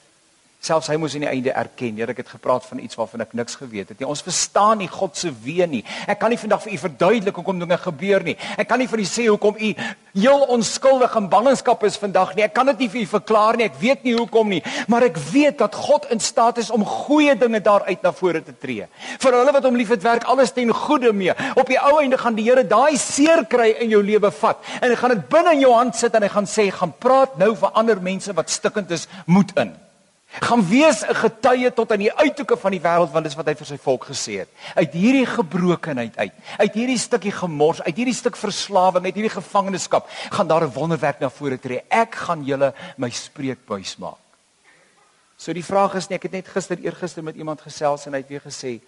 Selfs 0.59 0.89
hy 0.91 0.97
moes 0.99 1.15
in 1.15 1.23
die 1.23 1.31
einde 1.31 1.53
erken, 1.55 1.95
Here, 2.01 2.11
ek 2.11 2.25
het 2.25 2.33
gepraat 2.35 2.65
van 2.67 2.81
iets 2.83 2.99
waarvan 2.99 3.23
ek 3.23 3.35
niks 3.39 3.55
geweet 3.61 3.93
het 3.93 4.01
nie. 4.01 4.09
Ons 4.11 4.25
verstaan 4.27 4.81
nie 4.83 4.89
God 4.91 5.15
se 5.15 5.31
weë 5.31 5.69
nie. 5.71 5.85
Ek 6.11 6.19
kan 6.19 6.33
nie 6.35 6.39
vandag 6.41 6.65
vir 6.65 6.73
u 6.75 6.79
verduidelik 6.83 7.39
hoekom 7.39 7.63
dinge 7.63 7.79
gebeur 7.79 8.27
nie. 8.27 8.35
Ek 8.59 8.67
kan 8.67 8.83
nie 8.83 8.89
vir 8.91 8.99
u 8.99 9.07
sê 9.07 9.29
hoekom 9.29 9.55
u 9.55 9.71
heel 10.19 10.43
onskuldig 10.51 11.15
in 11.21 11.29
ballingskap 11.31 11.87
is 11.87 12.01
vandag 12.03 12.35
nie. 12.35 12.43
Ek 12.49 12.57
kan 12.59 12.67
dit 12.73 12.83
nie 12.83 12.91
vir 12.91 13.05
u 13.05 13.07
verklaar 13.15 13.61
nie. 13.61 13.69
Ek 13.71 13.79
weet 13.79 14.03
nie 14.03 14.17
hoekom 14.19 14.51
nie, 14.51 14.61
maar 14.91 15.07
ek 15.07 15.23
weet 15.31 15.63
dat 15.63 15.79
God 15.79 16.11
in 16.11 16.19
staat 16.19 16.59
is 16.59 16.75
om 16.75 16.83
goeie 16.83 17.39
dinge 17.39 17.63
daaruit 17.63 18.03
na 18.03 18.13
vore 18.19 18.43
te 18.43 18.59
tree. 18.59 18.91
Vir 19.23 19.39
hulle 19.39 19.55
wat 19.55 19.71
hom 19.71 19.79
liefhet, 19.79 20.03
werk 20.03 20.27
alles 20.27 20.51
ten 20.59 20.75
goeie 20.75 21.15
mee. 21.15 21.39
Op 21.55 21.71
die 21.71 21.79
ou 21.79 22.01
einde 22.03 22.19
gaan 22.19 22.35
die 22.35 22.49
Here 22.49 22.67
daai 22.67 22.99
seer 22.99 23.47
kry 23.47 23.77
in 23.85 23.95
jou 23.95 24.03
lewe 24.03 24.35
vat 24.35 24.59
en 24.81 24.91
hy 24.91 24.97
gaan 24.99 25.15
dit 25.15 25.27
binne 25.31 25.53
in 25.55 25.69
jou 25.69 25.75
hand 25.77 25.95
sit 25.95 26.15
en 26.19 26.25
hy 26.25 26.31
gaan 26.33 26.51
sê, 26.51 26.71
"Gaan 26.73 26.95
praat 26.99 27.39
nou 27.39 27.55
vir 27.55 27.71
ander 27.75 28.01
mense 28.01 28.33
wat 28.33 28.51
stikkend 28.51 28.91
is, 28.91 29.07
moed 29.27 29.53
in." 29.57 29.77
Gaan 30.29 30.69
wees 30.69 31.03
'n 31.03 31.15
getuie 31.15 31.73
tot 31.73 31.93
aan 31.93 31.99
die 31.99 32.13
uithoeke 32.13 32.57
van 32.57 32.71
die 32.71 32.81
wêreld 32.81 33.13
want 33.13 33.25
dis 33.25 33.35
wat 33.35 33.47
hy 33.47 33.55
vir 33.55 33.67
sy 33.67 33.77
volk 33.77 34.05
gesê 34.05 34.39
het. 34.39 34.49
Uit 34.75 34.93
hierdie 34.93 35.27
gebrokenheid 35.27 36.17
uit, 36.17 36.33
uit 36.59 36.75
hierdie 36.75 36.99
stukkie 36.99 37.33
gemors, 37.33 37.83
uit 37.83 37.97
hierdie 37.97 38.15
stuk 38.15 38.37
verslawing, 38.37 39.05
uit 39.05 39.15
hierdie 39.15 39.41
gevangenskap, 39.41 40.09
gaan 40.31 40.47
daar 40.47 40.65
'n 40.65 40.73
wonderwerk 40.73 41.21
na 41.21 41.31
vore 41.31 41.59
tree. 41.59 41.83
Ek 41.89 42.15
gaan 42.15 42.45
julle 42.45 42.75
my 42.97 43.11
spreekbuis 43.11 43.97
maak. 43.97 44.19
So 45.37 45.53
die 45.53 45.65
vraag 45.65 45.95
is 45.95 46.09
nie, 46.09 46.17
ek 46.17 46.23
het 46.23 46.33
net 46.33 46.49
gister 46.49 46.79
eergister 46.79 47.23
met 47.23 47.37
iemand 47.37 47.61
gesels 47.61 48.07
en 48.07 48.13
hy 48.13 48.19
het 48.19 48.29
weer 48.29 48.41
gesê, 48.41 48.81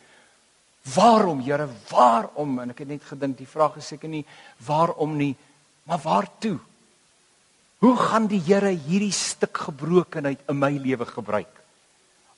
"Waarom, 0.95 1.41
Here, 1.41 1.69
waarom?" 1.89 2.59
En 2.59 2.71
ek 2.71 2.79
het 2.79 2.89
net 2.89 3.03
gedink 3.05 3.39
die 3.39 3.47
vraag 3.47 3.77
is 3.77 3.87
seker 3.87 4.09
nie 4.09 4.27
waarom 4.67 5.17
nie, 5.17 5.37
maar 5.85 5.99
waartoe? 5.99 6.59
Hoe 7.81 7.97
gaan 7.97 8.29
die 8.29 8.43
Here 8.45 8.73
hierdie 8.75 9.13
stuk 9.13 9.57
gebrokenheid 9.69 10.45
in 10.49 10.59
my 10.59 10.71
lewe 10.77 11.07
gebruik? 11.09 11.61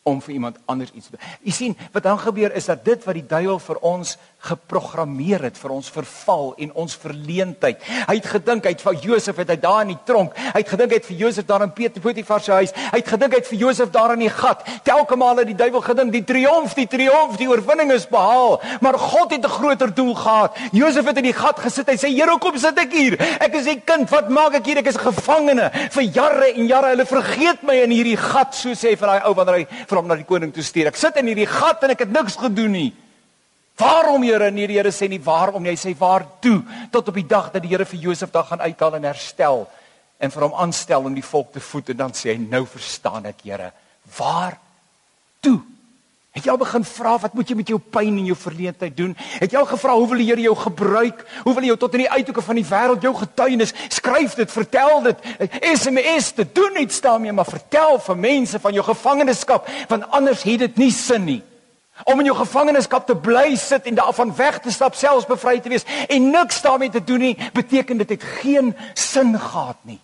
om 0.02 0.18
vir 0.22 0.34
iemand 0.34 0.56
anders 0.66 0.90
iets 0.90 1.06
te 1.06 1.16
doen. 1.16 1.26
Jy 1.46 1.52
sien, 1.54 1.76
wat 1.94 2.02
dan 2.02 2.18
gebeur 2.18 2.54
is 2.58 2.66
dat 2.66 2.84
dit 2.84 3.04
wat 3.06 3.14
die 3.14 3.26
duiwel 3.26 3.60
vir 3.62 3.78
ons 3.86 4.16
geprogrammeer 4.42 5.44
het 5.46 5.58
vir 5.60 5.70
ons 5.70 5.88
verval 5.94 6.52
en 6.64 6.72
ons 6.82 6.96
verleentheid. 6.98 7.82
Hy 8.08 8.16
het 8.16 8.26
gedink 8.26 8.64
hy 8.66 8.72
het 8.74 8.82
vir 8.82 8.96
Josef 9.04 9.38
het 9.38 9.52
hy 9.52 9.56
daar 9.62 9.84
in 9.84 9.92
die 9.92 10.00
tronk. 10.08 10.34
Hy 10.34 10.58
het 10.58 10.72
gedink 10.72 10.94
hy 10.94 10.98
het 10.98 11.06
vir 11.06 11.20
Josef 11.20 11.46
daar 11.46 11.64
in 11.66 11.72
Potifar 11.72 12.42
se 12.42 12.52
huis. 12.56 12.74
Hy 12.74 12.98
het 12.98 13.12
gedink 13.14 13.36
hy 13.36 13.40
het 13.42 13.50
vir 13.52 13.60
Josef 13.60 13.92
daar 13.94 14.14
in 14.16 14.24
die 14.24 14.32
gat. 14.32 14.64
Telke 14.86 15.18
male 15.18 15.44
die 15.46 15.54
duiwel 15.58 15.84
gedink 15.84 16.10
die 16.14 16.24
triomf, 16.26 16.74
die 16.74 16.88
triomf, 16.90 17.36
die 17.38 17.48
oorwinning 17.50 17.92
is 17.94 18.08
behaal. 18.10 18.58
Maar 18.82 18.98
God 18.98 19.30
het 19.30 19.46
'n 19.46 19.54
groter 19.58 19.94
doel 19.94 20.14
gehad. 20.14 20.58
Josef 20.72 21.06
het 21.06 21.16
in 21.16 21.30
die 21.30 21.38
gat 21.38 21.58
gesit. 21.60 21.86
Hy 21.86 21.96
sê: 21.96 22.08
"Here, 22.08 22.30
hoekom 22.30 22.58
sit 22.58 22.78
ek 22.78 22.92
hier? 22.92 23.14
Ek 23.40 23.54
is 23.54 23.66
'n 23.66 23.82
kind. 23.84 24.10
Wat 24.10 24.28
maak 24.28 24.54
ek 24.54 24.66
hier? 24.66 24.78
Ek 24.78 24.86
is 24.86 24.96
'n 24.96 25.12
gevangene 25.12 25.70
vir 25.90 26.02
jare 26.02 26.54
en 26.54 26.66
jare. 26.66 26.88
Hulle 26.88 27.06
vergeet 27.06 27.62
my 27.62 27.74
in 27.74 27.90
hierdie 27.90 28.16
gat," 28.16 28.54
so 28.54 28.70
sê 28.70 28.90
hy 28.90 28.96
vir 28.96 29.08
daai 29.08 29.22
ou 29.26 29.34
wanneer 29.34 29.54
hy 29.54 29.66
vir 29.86 29.98
hom 29.98 30.06
na 30.06 30.14
die 30.16 30.24
koning 30.24 30.52
toe 30.52 30.62
stuur. 30.62 30.86
Ek 30.86 30.96
sit 30.96 31.16
in 31.16 31.26
hierdie 31.26 31.46
gat 31.46 31.82
en 31.84 31.90
ek 31.90 31.98
het 31.98 32.10
niks 32.10 32.36
gedoen 32.36 32.72
nie. 32.72 32.92
Waarom 33.76 34.22
Here? 34.22 34.50
Nee, 34.50 34.66
die 34.66 34.76
Here 34.76 34.92
sê 34.92 35.08
nie 35.08 35.20
waarom 35.22 35.62
nie. 35.62 35.72
Hy 35.72 35.80
sê 35.80 35.94
waartoe 35.98 36.60
tot 36.92 37.08
op 37.08 37.14
die 37.18 37.26
dag 37.28 37.50
dat 37.52 37.64
die 37.64 37.72
Here 37.72 37.86
vir 37.88 38.04
Josef 38.08 38.30
daar 38.30 38.48
gaan 38.50 38.60
uithaal 38.60 38.98
en 38.98 39.08
herstel 39.08 39.66
en 40.22 40.30
vir 40.30 40.44
hom 40.46 40.58
aanstel 40.64 41.08
om 41.08 41.14
die 41.14 41.24
volk 41.26 41.52
te 41.52 41.60
voed 41.60 41.90
en 41.90 42.04
dan 42.04 42.12
sê 42.14 42.34
hy 42.34 42.40
nou 42.42 42.64
verstaan 42.68 43.26
ek 43.32 43.42
Here. 43.46 43.72
Waar 44.18 44.58
toe? 45.42 45.58
Het 46.32 46.46
jy 46.46 46.52
al 46.54 46.60
begin 46.62 46.84
vra 46.88 47.18
wat 47.20 47.34
moet 47.36 47.50
jy 47.50 47.54
met 47.58 47.68
jou 47.68 47.76
pyn 47.92 48.14
en 48.22 48.28
jou 48.30 48.36
verleentheid 48.40 48.94
doen? 48.96 49.10
Het 49.42 49.52
jy 49.52 49.60
al 49.60 49.68
gevra 49.68 49.96
hoe 49.98 50.06
wil 50.08 50.22
die 50.22 50.28
Here 50.30 50.44
jou 50.46 50.54
gebruik? 50.56 51.20
Hoe 51.42 51.52
wil 51.52 51.66
hy 51.66 51.72
jou 51.72 51.76
tot 51.82 51.96
in 51.98 52.04
die 52.06 52.12
uithoeke 52.12 52.44
van 52.46 52.60
die 52.60 52.68
wêreld 52.70 53.04
jou 53.04 53.12
getuienis 53.18 53.74
skryf 53.92 54.38
dit, 54.38 54.52
vertel 54.52 55.02
dit, 55.10 55.26
SMS 55.74 56.32
te 56.38 56.46
doen 56.48 56.80
iets 56.80 57.02
daarmee, 57.04 57.36
maar 57.36 57.50
vertel 57.50 58.00
vir 58.00 58.20
mense 58.24 58.60
van 58.64 58.78
jou 58.78 58.84
gevangenskap, 58.86 59.68
want 59.92 60.08
anders 60.08 60.46
het 60.48 60.64
dit 60.64 60.80
nie 60.86 60.92
sin 60.94 61.28
nie. 61.28 61.42
Om 62.04 62.20
in 62.20 62.30
jou 62.30 62.36
gevangenskap 62.36 63.06
te 63.06 63.16
bly 63.16 63.56
sit 63.56 63.86
en 63.90 63.98
daarvan 63.98 64.36
weg 64.36 64.60
te 64.60 64.70
stap, 64.70 64.94
selfs 64.94 65.28
bevry 65.28 65.58
te 65.60 65.72
wees 65.72 65.86
en 66.08 66.30
niks 66.30 66.62
daarmee 66.62 66.90
te 66.90 67.04
doen 67.04 67.28
nie, 67.30 67.36
beteken 67.54 68.02
dit 68.02 68.16
het 68.16 68.24
geen 68.42 68.74
sin 68.94 69.38
gehad 69.38 69.78
nie. 69.88 70.00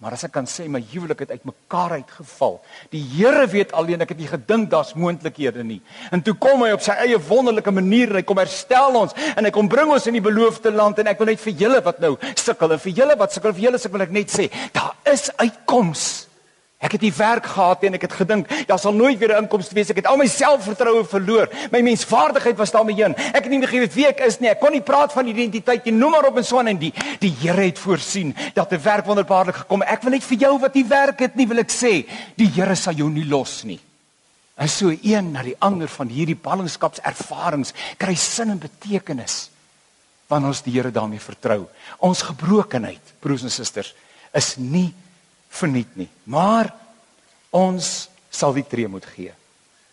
Maar 0.00 0.14
as 0.16 0.22
ek 0.24 0.32
kan 0.32 0.46
sê 0.48 0.64
my 0.72 0.80
huwelik 0.94 1.26
het 1.26 1.34
uitmekaar 1.34 1.98
uitgeval. 1.98 2.54
Die 2.88 3.02
Here 3.04 3.42
weet 3.52 3.74
alleen 3.76 4.00
ek 4.00 4.14
het 4.14 4.22
nie 4.22 4.30
gedink 4.30 4.70
daar's 4.72 4.94
moontlikhede 4.96 5.60
nie. 5.60 5.82
En 6.08 6.24
toe 6.24 6.32
kom 6.40 6.64
hy 6.64 6.70
op 6.72 6.80
sy 6.80 6.96
eie 7.04 7.18
wonderlike 7.20 7.74
manier 7.76 8.14
en 8.14 8.22
hy 8.22 8.24
kom 8.24 8.40
herstel 8.40 8.96
ons 8.96 9.12
en 9.34 9.44
hy 9.44 9.52
kom 9.52 9.68
bring 9.68 9.92
ons 9.92 10.08
in 10.08 10.16
die 10.16 10.24
beloofde 10.24 10.72
land 10.72 11.02
en 11.02 11.12
ek 11.12 11.20
wil 11.20 11.28
net 11.28 11.44
vir 11.44 11.52
julle 11.66 11.82
wat 11.84 12.00
nou 12.00 12.14
sukkel 12.32 12.72
en 12.72 12.80
vir 12.80 12.96
julle 13.02 13.18
wat 13.20 13.36
sukkel 13.36 13.52
vir 13.58 13.66
julle 13.66 13.82
sukkel 13.82 14.06
ek 14.06 14.16
net 14.16 14.32
sê, 14.32 14.48
daar 14.72 14.96
is 15.12 15.28
uitkoms. 15.36 16.29
Ek 16.80 16.94
het 16.96 17.02
die 17.02 17.12
werk 17.12 17.44
gehad 17.44 17.82
en 17.84 17.96
ek 17.98 18.06
het 18.06 18.14
gedink 18.22 18.48
daar 18.68 18.78
sal 18.80 18.94
nooit 18.96 19.18
weer 19.20 19.34
'n 19.36 19.44
inkomste 19.44 19.74
wees. 19.74 19.90
Ek 19.90 20.00
het 20.00 20.06
al 20.06 20.16
my 20.16 20.26
selfvertroue 20.26 21.04
verloor. 21.04 21.48
My 21.70 21.80
menswaardigheid 21.80 22.56
was 22.56 22.70
daarmee 22.70 22.94
heen. 22.94 23.14
Ek 23.16 23.44
het 23.44 23.50
nie 23.50 23.58
meer 23.58 23.68
geweet 23.68 23.94
wie 23.94 24.06
ek 24.06 24.20
is 24.20 24.40
nie. 24.40 24.48
Ek 24.48 24.60
kon 24.60 24.72
nie 24.72 24.80
praat 24.80 25.12
van 25.12 25.26
identiteit 25.26 25.84
nie. 25.84 25.92
Noem 25.92 26.10
maar 26.10 26.24
op 26.24 26.36
en 26.36 26.44
so 26.44 26.58
aan 26.58 26.68
en 26.68 26.78
die 26.78 26.92
die 27.18 27.36
Here 27.40 27.60
het 27.62 27.78
voorsien 27.78 28.34
dat 28.54 28.72
'n 28.72 28.82
werk 28.82 29.04
wonderbaarlik 29.04 29.56
gekom. 29.56 29.82
Ek 29.82 30.02
wil 30.02 30.12
net 30.12 30.24
vir 30.24 30.38
jou 30.38 30.58
wat 30.58 30.72
die 30.72 30.84
werk 30.84 31.18
het 31.18 31.36
nie 31.36 31.46
wil 31.46 31.58
ek 31.58 31.70
sê, 31.70 32.06
die 32.36 32.48
Here 32.48 32.74
sal 32.74 32.94
jou 32.94 33.10
nie 33.10 33.28
los 33.28 33.64
nie. 33.64 33.80
En 34.56 34.68
so 34.68 34.90
een 35.02 35.32
na 35.32 35.42
die 35.42 35.56
ander 35.58 35.88
van 35.88 36.08
hierdie 36.08 36.36
ballingskapservarings 36.36 37.72
kry 37.96 38.14
sin 38.14 38.50
en 38.50 38.58
betekenis 38.58 39.50
wanneer 40.28 40.48
ons 40.48 40.62
die 40.62 40.72
Here 40.72 40.90
daarmee 40.90 41.20
vertrou. 41.20 41.66
Ons 41.98 42.22
gebrokenheid, 42.22 43.00
broers 43.20 43.42
en 43.42 43.50
susters, 43.50 43.94
is 44.32 44.56
nie 44.56 44.94
verniet 45.50 45.96
nie. 45.96 46.08
Maar 46.24 46.70
ons 47.50 48.08
sal 48.30 48.54
die 48.56 48.66
tree 48.66 48.88
moet 48.88 49.06
gee. 49.14 49.32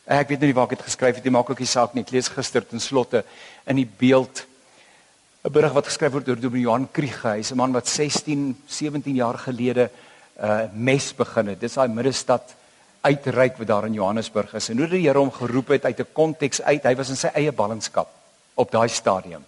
Ek 0.07 0.29
weet 0.29 0.39
nou 0.39 0.47
nie 0.47 0.55
waar 0.55 0.69
ek 0.69 0.77
dit 0.77 0.87
geskryf 0.87 1.17
het 1.19 1.25
nie, 1.25 1.33
maak 1.35 1.49
ook 1.49 1.59
nie 1.59 1.67
saak 1.67 1.93
nie. 1.93 2.05
Ek 2.05 2.13
lees 2.15 2.29
gister 2.31 2.63
ten 2.63 2.79
slotte 2.79 3.25
in 3.67 3.81
die 3.81 3.89
beeld 3.99 4.45
'n 5.47 5.51
berig 5.51 5.73
wat 5.73 5.87
geskryf 5.87 6.11
word 6.11 6.25
deur 6.25 6.39
Dominee 6.39 6.65
Johan 6.65 6.87
Kriege. 6.91 7.27
Hy's 7.27 7.51
'n 7.51 7.57
man 7.57 7.71
wat 7.71 7.87
16, 7.87 8.55
17 8.67 9.15
jaar 9.15 9.37
gelede 9.37 9.89
'n 10.39 10.45
uh, 10.45 10.65
mes 10.73 11.13
begin 11.15 11.47
het. 11.47 11.59
Dis 11.59 11.73
daai 11.73 11.87
middestad 11.87 12.55
uitreik 13.01 13.57
wat 13.57 13.67
daar 13.67 13.85
in 13.85 13.93
Johannesburg 13.93 14.53
is. 14.53 14.69
En 14.69 14.77
hoe 14.77 14.87
die 14.87 15.07
Here 15.07 15.19
hom 15.19 15.31
geroep 15.31 15.67
het 15.67 15.85
uit 15.85 15.99
'n 15.99 16.13
konteks 16.13 16.61
uit. 16.61 16.83
Hy 16.83 16.95
was 16.95 17.09
in 17.09 17.15
sy 17.15 17.27
eie 17.33 17.51
ballingskap 17.51 18.09
op 18.55 18.71
daai 18.71 18.89
stadium. 18.89 19.45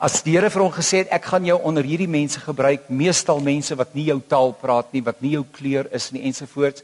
As 0.00 0.22
die 0.24 0.32
Here 0.32 0.48
vir 0.48 0.62
hom 0.64 0.72
gesê 0.72 1.02
het 1.02 1.10
ek 1.12 1.26
gaan 1.28 1.44
jou 1.44 1.58
onder 1.68 1.84
hierdie 1.84 2.08
mense 2.08 2.40
gebruik, 2.40 2.86
meestal 2.88 3.42
mense 3.44 3.76
wat 3.76 3.90
nie 3.92 4.06
jou 4.06 4.16
taal 4.24 4.54
praat 4.56 4.94
nie, 4.96 5.02
wat 5.04 5.20
nie 5.20 5.34
jou 5.34 5.42
kleur 5.52 5.90
is 5.92 6.06
nie 6.14 6.22
ensovoorts. 6.30 6.80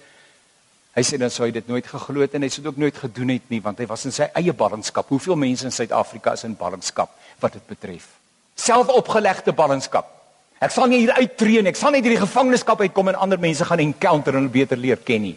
Hy 0.92 1.04
sê 1.04 1.16
dan 1.20 1.32
sou 1.32 1.46
hy 1.46 1.54
dit 1.54 1.64
nooit 1.68 1.88
geglo 1.88 2.20
het 2.20 2.36
en 2.36 2.44
hy 2.44 2.50
sou 2.52 2.60
dit 2.60 2.68
ook 2.68 2.82
nooit 2.82 3.00
gedoen 3.00 3.32
het 3.32 3.48
nie 3.52 3.62
want 3.64 3.80
hy 3.80 3.86
was 3.88 4.04
in 4.04 4.12
sy 4.12 4.28
eie 4.36 4.52
ballingskap. 4.52 5.08
Hoeveel 5.08 5.40
mense 5.40 5.64
in 5.64 5.72
Suid-Afrika 5.72 6.36
is 6.36 6.44
in 6.44 6.58
ballingskap 6.60 7.16
wat 7.40 7.56
dit 7.56 7.64
betref? 7.72 8.04
Selfopgelegde 8.52 9.56
ballingskap. 9.56 10.12
Ek 10.60 10.76
sal 10.76 10.92
nie 10.92 11.00
hier 11.06 11.16
uittreë 11.16 11.64
nie. 11.64 11.72
Ek 11.72 11.80
sal 11.80 11.96
net 11.96 12.04
hierdie 12.04 12.20
gevangenskap 12.20 12.84
uitkom 12.84 13.14
en 13.14 13.22
ander 13.24 13.40
mense 13.40 13.64
gaan 13.64 13.80
encounter 13.80 14.36
en 14.36 14.44
hulle 14.44 14.52
beter 14.52 14.80
leer 14.80 15.00
ken 15.00 15.24
nie. 15.24 15.36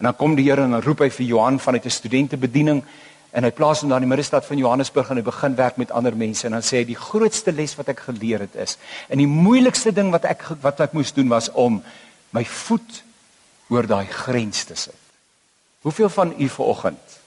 En 0.00 0.08
dan 0.08 0.16
kom 0.20 0.36
die 0.36 0.50
Here 0.50 0.68
en 0.68 0.76
dan 0.76 0.84
roep 0.84 1.00
hy 1.00 1.08
vir 1.12 1.32
Johan 1.32 1.60
vanuit 1.60 1.84
'n 1.84 1.96
studentebediening 1.96 2.84
En 3.30 3.46
hy 3.46 3.50
plaas 3.54 3.80
hom 3.80 3.92
daar 3.92 4.02
in 4.02 4.08
die 4.08 4.10
middestad 4.10 4.46
van 4.46 4.58
Johannesburg 4.58 5.10
en 5.10 5.20
hy 5.20 5.22
begin 5.22 5.54
werk 5.58 5.76
met 5.78 5.92
ander 5.94 6.16
mense 6.18 6.46
en 6.46 6.56
dan 6.56 6.66
sê 6.66 6.80
hy 6.80 6.88
die 6.88 6.98
grootste 6.98 7.54
les 7.54 7.76
wat 7.78 7.92
ek 7.92 8.02
geleer 8.08 8.42
het 8.42 8.56
is 8.58 8.76
en 9.08 9.22
die 9.22 9.30
moeilikste 9.30 9.92
ding 9.94 10.10
wat 10.10 10.26
ek 10.26 10.42
wat 10.64 10.82
ek 10.82 10.96
moes 10.98 11.14
doen 11.14 11.30
was 11.30 11.50
om 11.54 11.78
my 12.34 12.42
voet 12.44 13.02
oor 13.70 13.86
daai 13.86 14.06
grens 14.10 14.64
te 14.66 14.74
sit. 14.74 14.98
Hoeveel 15.86 16.10
van 16.10 16.34
u 16.38 16.48
vanoggend 16.48 17.18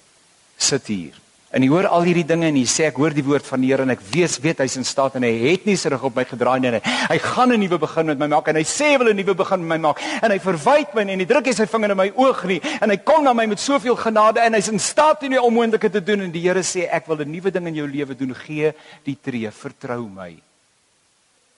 sit 0.57 0.87
hier 0.91 1.22
En 1.53 1.61
hy 1.61 1.67
hoor 1.69 1.85
al 1.85 2.07
hierdie 2.07 2.25
dinge 2.25 2.47
en 2.49 2.55
hy 2.57 2.63
sê 2.65 2.87
ek 2.87 2.97
hoor 2.97 3.13
die 3.13 3.23
woord 3.25 3.45
van 3.45 3.61
die 3.61 3.67
Here 3.69 3.85
en 3.85 3.93
ek 3.93 4.01
weet 4.09 4.39
weet 4.41 4.63
hy's 4.63 4.73
in 4.79 4.87
staat 4.87 5.19
en 5.19 5.25
hy 5.27 5.33
het 5.51 5.67
nie 5.69 5.75
sy 5.77 5.91
rug 5.93 6.07
op 6.09 6.15
my 6.17 6.23
gedraai 6.25 6.57
nie. 6.63 6.79
Hy 6.81 7.17
gaan 7.21 7.53
'n 7.53 7.59
nuwe 7.61 7.77
begin 7.77 8.07
met 8.09 8.17
my 8.17 8.27
maak 8.27 8.47
en 8.49 8.55
hy 8.55 8.63
sê 8.65 8.93
hy 8.93 8.97
wil 8.97 9.09
'n 9.13 9.15
nuwe 9.15 9.35
begin 9.37 9.61
met 9.61 9.77
my 9.77 9.77
maak 9.85 10.01
en 10.01 10.31
hy 10.31 10.39
verwyd 10.39 10.95
my 10.95 11.01
en 11.01 11.19
hy 11.19 11.25
druk 11.25 11.53
sy 11.53 11.65
vinger 11.69 11.91
in 11.91 11.97
my 11.97 12.11
oog 12.15 12.43
nie 12.45 12.59
en 12.81 12.89
hy 12.89 12.97
kom 12.97 13.23
na 13.23 13.33
my 13.33 13.45
met 13.45 13.59
soveel 13.59 13.95
genade 13.95 14.41
en 14.41 14.53
hy's 14.53 14.69
in 14.69 14.79
staat 14.79 15.21
om 15.21 15.29
die 15.29 15.41
onmoontlike 15.41 15.91
te 15.91 16.01
doen 16.01 16.21
en 16.21 16.31
die 16.31 16.41
Here 16.41 16.63
sê 16.63 16.89
ek 16.89 17.05
wil 17.07 17.21
'n 17.21 17.31
nuwe 17.31 17.51
ding 17.51 17.67
in 17.67 17.75
jou 17.75 17.87
lewe 17.87 18.15
doen. 18.15 18.33
Gee 18.33 18.73
die 19.05 19.17
tree, 19.21 19.51
vertrou 19.51 20.09
my. 20.09 20.33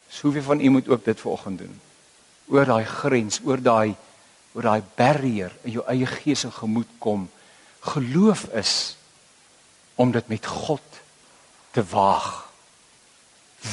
Soveel 0.10 0.44
van 0.44 0.60
u 0.60 0.70
moet 0.70 0.90
ook 0.90 1.06
dit 1.06 1.20
vanoggend 1.20 1.60
doen. 1.60 1.80
Oor 2.52 2.66
daai 2.66 2.86
grens, 2.86 3.40
oor 3.46 3.62
daai 3.62 3.96
oor 4.56 4.62
daai 4.62 4.84
barrier 4.98 5.52
in 5.64 5.72
jou 5.72 5.84
eie 5.88 6.06
gees 6.06 6.44
en 6.44 6.52
gemoed 6.52 6.88
kom. 7.00 7.30
Geloof 7.80 8.48
is 8.54 8.98
om 9.96 10.12
dit 10.12 10.28
met 10.28 10.46
God 10.46 11.00
te 11.72 11.84
waag 11.84 12.46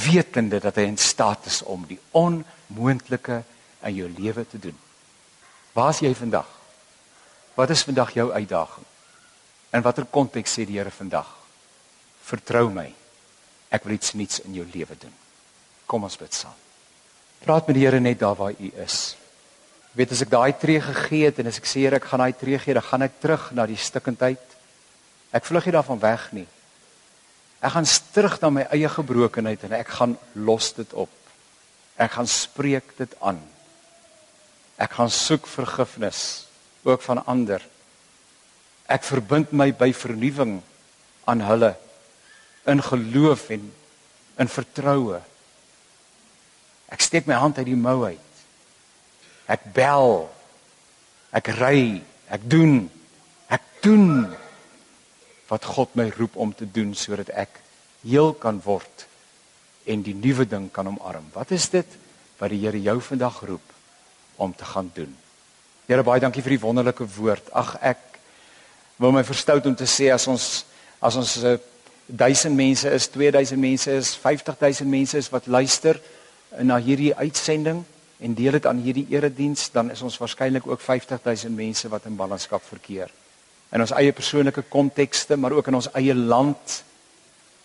wetende 0.03 0.59
dat 0.59 0.75
hy 0.75 0.87
in 0.89 0.97
staat 0.97 1.45
is 1.45 1.61
om 1.69 1.85
die 1.87 1.99
onmoontlike 2.17 3.43
in 3.83 3.95
jou 3.95 4.09
lewe 4.09 4.45
te 4.47 4.59
doen. 4.59 4.77
Waar 5.73 5.91
is 5.93 6.01
jy 6.01 6.13
vandag? 6.17 6.49
Wat 7.53 7.69
is 7.69 7.83
vandag 7.85 8.13
jou 8.13 8.31
uitdaging? 8.31 8.85
In 9.73 9.81
watter 9.85 10.05
konteks 10.05 10.53
sê 10.57 10.65
die 10.65 10.77
Here 10.77 10.91
vandag? 10.93 11.27
Vertrou 12.23 12.69
my. 12.73 12.87
Ek 13.73 13.85
wil 13.85 13.95
iets 13.97 14.13
nuuts 14.17 14.41
in 14.45 14.57
jou 14.57 14.65
lewe 14.73 14.97
doen. 14.99 15.13
Kom 15.89 16.05
ons 16.05 16.17
bid 16.17 16.33
saam. 16.33 16.55
Praat 17.43 17.67
met 17.67 17.77
die 17.77 17.85
Here 17.85 17.99
net 17.99 18.21
daar 18.21 18.37
waar 18.39 18.53
u 18.53 18.71
is. 18.85 19.15
Jy 19.93 20.01
weet 20.01 20.13
as 20.15 20.23
ek 20.25 20.33
daai 20.33 20.53
tree 20.57 20.81
gegee 20.81 21.27
het 21.27 21.41
en 21.41 21.49
as 21.51 21.59
ek 21.61 21.69
sê 21.69 21.85
Here 21.85 21.99
ek 22.01 22.09
gaan 22.09 22.23
daai 22.23 22.37
tree 22.37 22.59
gee, 22.61 22.73
dan 22.73 22.85
gaan 22.85 23.05
ek 23.05 23.19
terug 23.21 23.49
na 23.57 23.65
die 23.69 23.77
stikkendheid 23.77 24.52
Ek 25.33 25.47
vlug 25.49 25.65
nie 25.65 25.73
daarvan 25.73 26.01
weg 26.01 26.27
nie. 26.35 26.45
Ek 27.63 27.73
gaan 27.73 27.87
terug 28.13 28.35
na 28.41 28.49
my 28.51 28.63
eie 28.75 28.89
gebrokenheid 28.91 29.63
en 29.65 29.75
ek 29.79 29.93
gaan 29.97 30.17
los 30.35 30.73
dit 30.77 30.93
op. 30.93 31.11
Ek 31.97 32.11
gaan 32.17 32.27
spreek 32.29 32.91
dit 32.97 33.13
aan. 33.23 33.39
Ek 34.77 34.93
gaan 34.99 35.09
soek 35.09 35.47
vergifnis 35.47 36.45
ook 36.83 37.01
van 37.01 37.23
ander. 37.25 37.63
Ek 38.85 39.05
verbind 39.07 39.53
my 39.55 39.71
by 39.71 39.93
vernuwing 39.95 40.59
aan 41.25 41.41
hulle 41.47 41.71
in 42.69 42.83
geloof 42.83 43.49
en 43.55 43.65
in 44.37 44.49
vertroue. 44.51 45.21
Ek 46.93 47.01
steek 47.01 47.25
my 47.25 47.39
hand 47.39 47.57
uit 47.57 47.69
die 47.71 47.79
mou 47.79 48.03
uit. 48.05 48.45
Ek 49.49 49.65
bel. 49.73 50.27
Ek 51.33 51.49
ry. 51.57 52.03
Ek 52.29 52.45
doen. 52.49 52.85
Ek 53.49 53.63
doen 53.81 54.27
wat 55.53 55.65
God 55.69 55.93
my 55.99 56.07
roep 56.17 56.37
om 56.41 56.53
te 56.55 56.65
doen 56.65 56.95
sodat 56.97 57.29
ek 57.29 57.59
heel 58.01 58.33
kan 58.33 58.57
word 58.65 59.05
en 59.85 60.01
die 60.01 60.15
nuwe 60.17 60.47
ding 60.49 60.69
kan 60.73 60.87
omarm. 60.89 61.27
Wat 61.35 61.51
is 61.53 61.69
dit 61.69 61.99
wat 62.39 62.51
die 62.51 62.63
Here 62.63 62.79
jou 62.81 62.97
vandag 63.03 63.43
roep 63.45 63.75
om 64.41 64.53
te 64.55 64.65
gaan 64.65 64.89
doen? 64.95 65.11
Here 65.87 66.03
baie 66.03 66.23
dankie 66.23 66.41
vir 66.41 66.55
die 66.55 66.63
wonderlike 66.63 67.05
woord. 67.17 67.51
Ag 67.53 67.75
ek 67.83 68.01
wil 68.97 69.13
my 69.13 69.23
verstout 69.27 69.67
om 69.69 69.75
te 69.77 69.87
sê 69.89 70.09
as 70.13 70.27
ons 70.31 70.65
as 71.03 71.15
ons 71.19 71.37
'n 71.37 71.45
uh, 71.53 71.57
1000 72.07 72.55
mense 72.55 72.89
is, 72.89 73.07
2000 73.07 73.59
mense 73.59 73.91
is, 73.91 74.15
50000 74.15 74.89
mense 74.89 75.17
is 75.17 75.29
wat 75.29 75.47
luister 75.47 75.99
na 76.59 76.77
hierdie 76.77 77.15
uitsending 77.15 77.83
en 78.19 78.33
deel 78.33 78.51
dit 78.51 78.65
aan 78.65 78.79
hierdie 78.79 79.07
erediens, 79.09 79.71
dan 79.71 79.91
is 79.91 80.01
ons 80.01 80.17
waarskynlik 80.17 80.67
ook 80.67 80.81
50000 80.81 81.55
mense 81.55 81.89
wat 81.89 82.05
in 82.05 82.15
ballingskap 82.15 82.63
verkeer 82.63 83.11
in 83.73 83.81
ons 83.81 83.93
eie 83.97 84.13
persoonlike 84.13 84.65
kontekste, 84.69 85.37
maar 85.37 85.55
ook 85.57 85.67
in 85.67 85.79
ons 85.79 85.89
eie 85.97 86.13
land 86.15 86.83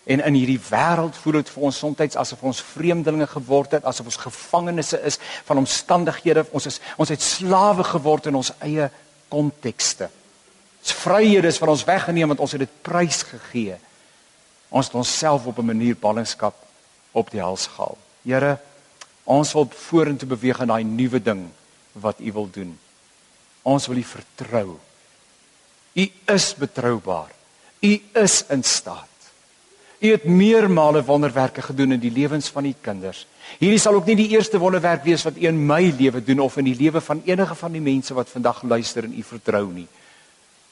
en 0.09 0.23
in 0.25 0.37
hierdie 0.39 0.61
wêreld 0.71 1.17
voel 1.21 1.35
dit 1.37 1.49
vir 1.53 1.65
ons 1.67 1.79
soms 1.83 2.15
asof 2.17 2.41
ons 2.43 2.61
vreemdelinge 2.71 3.27
geword 3.29 3.75
het, 3.77 3.85
asof 3.85 4.07
ons 4.09 4.23
gevangenes 4.23 4.93
is 4.97 5.19
van 5.45 5.61
omstandighede. 5.61 6.47
Ons 6.51 6.65
is 6.65 6.79
ons 6.97 7.11
het 7.13 7.21
slawe 7.21 7.85
geword 7.85 8.31
in 8.31 8.39
ons 8.39 8.49
eie 8.65 8.89
kontekste. 9.29 10.09
Ons 10.81 10.95
vryhede 11.03 11.51
is 11.51 11.61
van 11.61 11.75
ons 11.75 11.85
weggeneem 11.85 12.33
want 12.33 12.41
ons 12.41 12.57
het 12.57 12.63
dit 12.65 12.81
prys 12.81 13.21
gegee. 13.29 13.77
Ons 14.73 14.89
het 14.89 14.97
onsself 14.97 15.45
op 15.45 15.59
'n 15.59 15.65
manier 15.65 15.95
ballingskap 15.95 16.55
op 17.11 17.29
die 17.31 17.41
hals 17.41 17.67
gehaal. 17.67 17.97
Here, 18.23 18.57
ons 19.23 19.53
wil 19.53 19.69
vorentoe 19.69 20.27
beweeg 20.27 20.59
in 20.59 20.67
daai 20.67 20.83
nuwe 20.83 21.21
ding 21.21 21.49
wat 21.93 22.19
U 22.19 22.31
wil 22.31 22.49
doen. 22.51 22.79
Ons 23.61 23.87
wil 23.87 23.97
U 23.97 24.03
vertrou. 24.03 24.79
U 25.93 26.11
is 26.25 26.55
betroubaar. 26.55 27.31
U 27.79 28.01
is 28.13 28.43
in 28.49 28.63
staat. 28.63 29.07
U 29.99 30.11
het 30.11 30.23
meermale 30.23 31.03
wonderwerke 31.03 31.61
gedoen 31.61 31.91
in 31.91 31.99
die 31.99 32.11
lewens 32.11 32.47
van 32.49 32.65
u 32.65 32.73
kinders. 32.81 33.25
Hierdie 33.59 33.79
sal 33.81 33.97
ook 33.97 34.05
nie 34.07 34.15
die 34.15 34.29
eerste 34.35 34.59
wonderwerk 34.59 35.03
wees 35.03 35.25
wat 35.27 35.35
u 35.35 35.47
in 35.47 35.59
my 35.65 35.89
lewe 35.97 36.21
doen 36.23 36.39
of 36.39 36.57
in 36.57 36.69
die 36.69 36.77
lewe 36.79 37.01
van 37.01 37.21
enige 37.25 37.55
van 37.55 37.75
die 37.75 37.83
mense 37.83 38.13
wat 38.13 38.29
vandag 38.29 38.61
luister 38.63 39.03
en 39.03 39.17
u 39.17 39.23
vertrou 39.23 39.65
nie. 39.73 39.87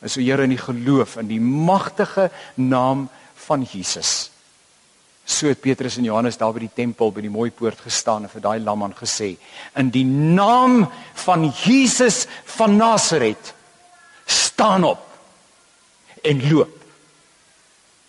Is 0.01 0.13
so 0.13 0.21
Here 0.21 0.43
in 0.43 0.53
die 0.53 0.61
geloof 0.61 1.17
in 1.17 1.27
die 1.27 1.41
magtige 1.41 2.29
naam 2.55 3.07
van 3.47 3.65
Jesus. 3.65 4.29
So 5.25 5.49
het 5.51 5.59
Petrus 5.59 5.97
en 5.97 6.05
Johannes 6.07 6.37
daar 6.37 6.53
by 6.55 6.63
die 6.63 6.75
tempel 6.75 7.11
by 7.11 7.25
die 7.25 7.33
mooi 7.33 7.49
poort 7.51 7.81
gestaan 7.83 8.23
en 8.23 8.31
vir 8.31 8.45
daai 8.45 8.59
lamman 8.63 8.93
gesê: 8.95 9.35
"In 9.75 9.89
die 9.89 10.05
naam 10.05 10.87
van 11.25 11.49
Jesus 11.65 12.27
van 12.45 12.77
Nasaret, 12.77 13.53
staan 14.25 14.83
op." 14.83 15.06
en 16.21 16.49
loop. 16.49 16.73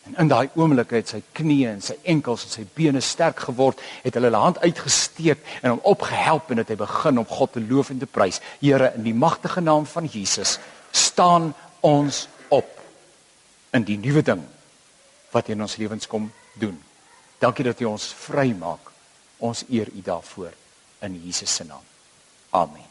En 0.09 0.15
in 0.23 0.31
daai 0.31 0.49
oomblik 0.57 0.95
het 0.97 1.11
sy 1.13 1.21
knieë 1.37 1.73
en 1.75 1.83
sy 1.85 1.99
enkels 2.09 2.47
en 2.47 2.53
sy 2.55 2.65
bene 2.75 3.01
sterk 3.05 3.43
geword, 3.49 3.81
het 4.05 4.17
hulle 4.17 4.31
hulle 4.31 4.41
hand 4.41 4.61
uitgesteek 4.65 5.43
en 5.61 5.75
hom 5.75 5.85
opgehelp 5.93 6.51
en 6.51 6.63
het 6.63 6.73
hy 6.73 6.79
begin 6.81 7.21
om 7.21 7.29
God 7.29 7.53
te 7.57 7.65
loof 7.65 7.93
en 7.93 8.01
te 8.01 8.09
prys. 8.09 8.41
Here, 8.63 8.93
in 8.97 9.05
die 9.05 9.17
magtige 9.17 9.61
naam 9.61 9.87
van 9.87 10.09
Jesus, 10.09 10.57
staan 10.97 11.53
ons 11.85 12.27
op 12.49 12.71
in 13.77 13.85
die 13.85 13.99
nuwe 14.01 14.25
ding 14.25 14.45
wat 15.35 15.51
in 15.53 15.61
ons 15.61 15.77
lewens 15.77 16.09
kom 16.09 16.31
doen. 16.57 16.79
Dankie 17.39 17.69
dat 17.69 17.81
U 17.85 17.93
ons 17.93 18.09
vrymaak. 18.25 18.95
Ons 19.39 19.65
eer 19.69 19.93
U 19.93 20.03
daarvoor 20.03 20.55
in 21.07 21.21
Jesus 21.25 21.55
se 21.55 21.65
naam. 21.65 21.85
Amen. 22.51 22.88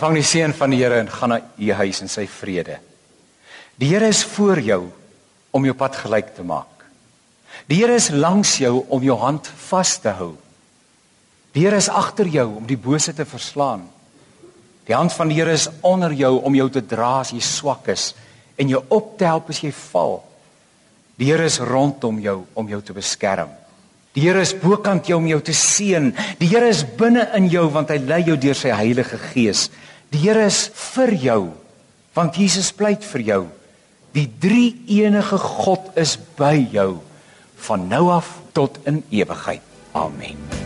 Ontvang 0.00 0.16
die 0.16 0.24
seën 0.24 0.54
van 0.56 0.72
die 0.72 0.78
Here 0.80 0.96
en 0.96 1.10
gaan 1.12 1.28
na 1.28 1.36
u 1.60 1.66
huis 1.76 1.98
in 2.00 2.08
sy 2.08 2.22
vrede. 2.24 2.78
Die 3.76 3.90
Here 3.90 4.08
is 4.08 4.22
voor 4.24 4.56
jou 4.64 4.86
om 5.52 5.66
jou 5.68 5.74
pad 5.76 5.98
gelyk 6.00 6.30
te 6.38 6.40
maak. 6.40 6.86
Die 7.68 7.82
Here 7.82 7.98
is 8.00 8.06
langs 8.08 8.54
jou 8.62 8.78
om 8.88 9.04
jou 9.04 9.18
hand 9.20 9.50
vas 9.66 9.92
te 10.00 10.14
hou. 10.16 10.30
Die 11.52 11.66
Here 11.66 11.76
is 11.76 11.90
agter 11.92 12.32
jou 12.32 12.46
om 12.62 12.64
die 12.64 12.80
bose 12.80 13.12
te 13.12 13.28
verslaan. 13.28 13.84
Die 14.88 14.96
hand 14.96 15.12
van 15.12 15.28
die 15.28 15.36
Here 15.36 15.52
is 15.52 15.68
onder 15.84 16.16
jou 16.16 16.32
om 16.48 16.56
jou 16.56 16.70
te 16.72 16.80
dra 16.80 17.18
as 17.20 17.34
jy 17.36 17.44
swak 17.44 17.92
is 17.92 18.14
en 18.56 18.72
jou 18.72 18.80
op 18.88 19.18
te 19.20 19.28
help 19.28 19.52
as 19.52 19.60
jy 19.60 19.74
val. 19.92 20.22
Die 21.20 21.28
Here 21.28 21.44
is 21.44 21.60
rondom 21.60 22.24
jou 22.24 22.38
om 22.56 22.72
jou 22.72 22.80
te 22.80 22.96
beskerm. 22.96 23.52
Die 24.16 24.24
Here 24.24 24.42
is 24.42 24.54
bokant 24.58 25.06
jou 25.06 25.20
om 25.20 25.28
jou 25.30 25.38
te 25.44 25.54
seën. 25.54 26.10
Die 26.40 26.48
Here 26.50 26.68
is 26.70 26.82
binne 26.98 27.28
in 27.38 27.46
jou 27.52 27.68
want 27.70 27.92
hy 27.94 28.00
lei 28.02 28.24
jou 28.26 28.36
deur 28.40 28.58
sy 28.58 28.72
Heilige 28.74 29.20
Gees. 29.30 29.68
Die 30.10 30.22
Here 30.24 30.48
is 30.48 30.66
vir 30.94 31.14
jou 31.14 31.42
want 32.18 32.34
Jesus 32.34 32.72
pleit 32.74 33.06
vir 33.06 33.22
jou. 33.28 33.42
Die 34.16 34.26
drie 34.42 34.74
enige 34.90 35.38
God 35.38 35.92
is 36.00 36.16
by 36.38 36.56
jou 36.72 36.96
van 37.68 37.86
nou 37.92 38.08
af 38.10 38.40
tot 38.56 38.80
in 38.90 39.04
ewigheid. 39.14 39.62
Amen. 39.94 40.59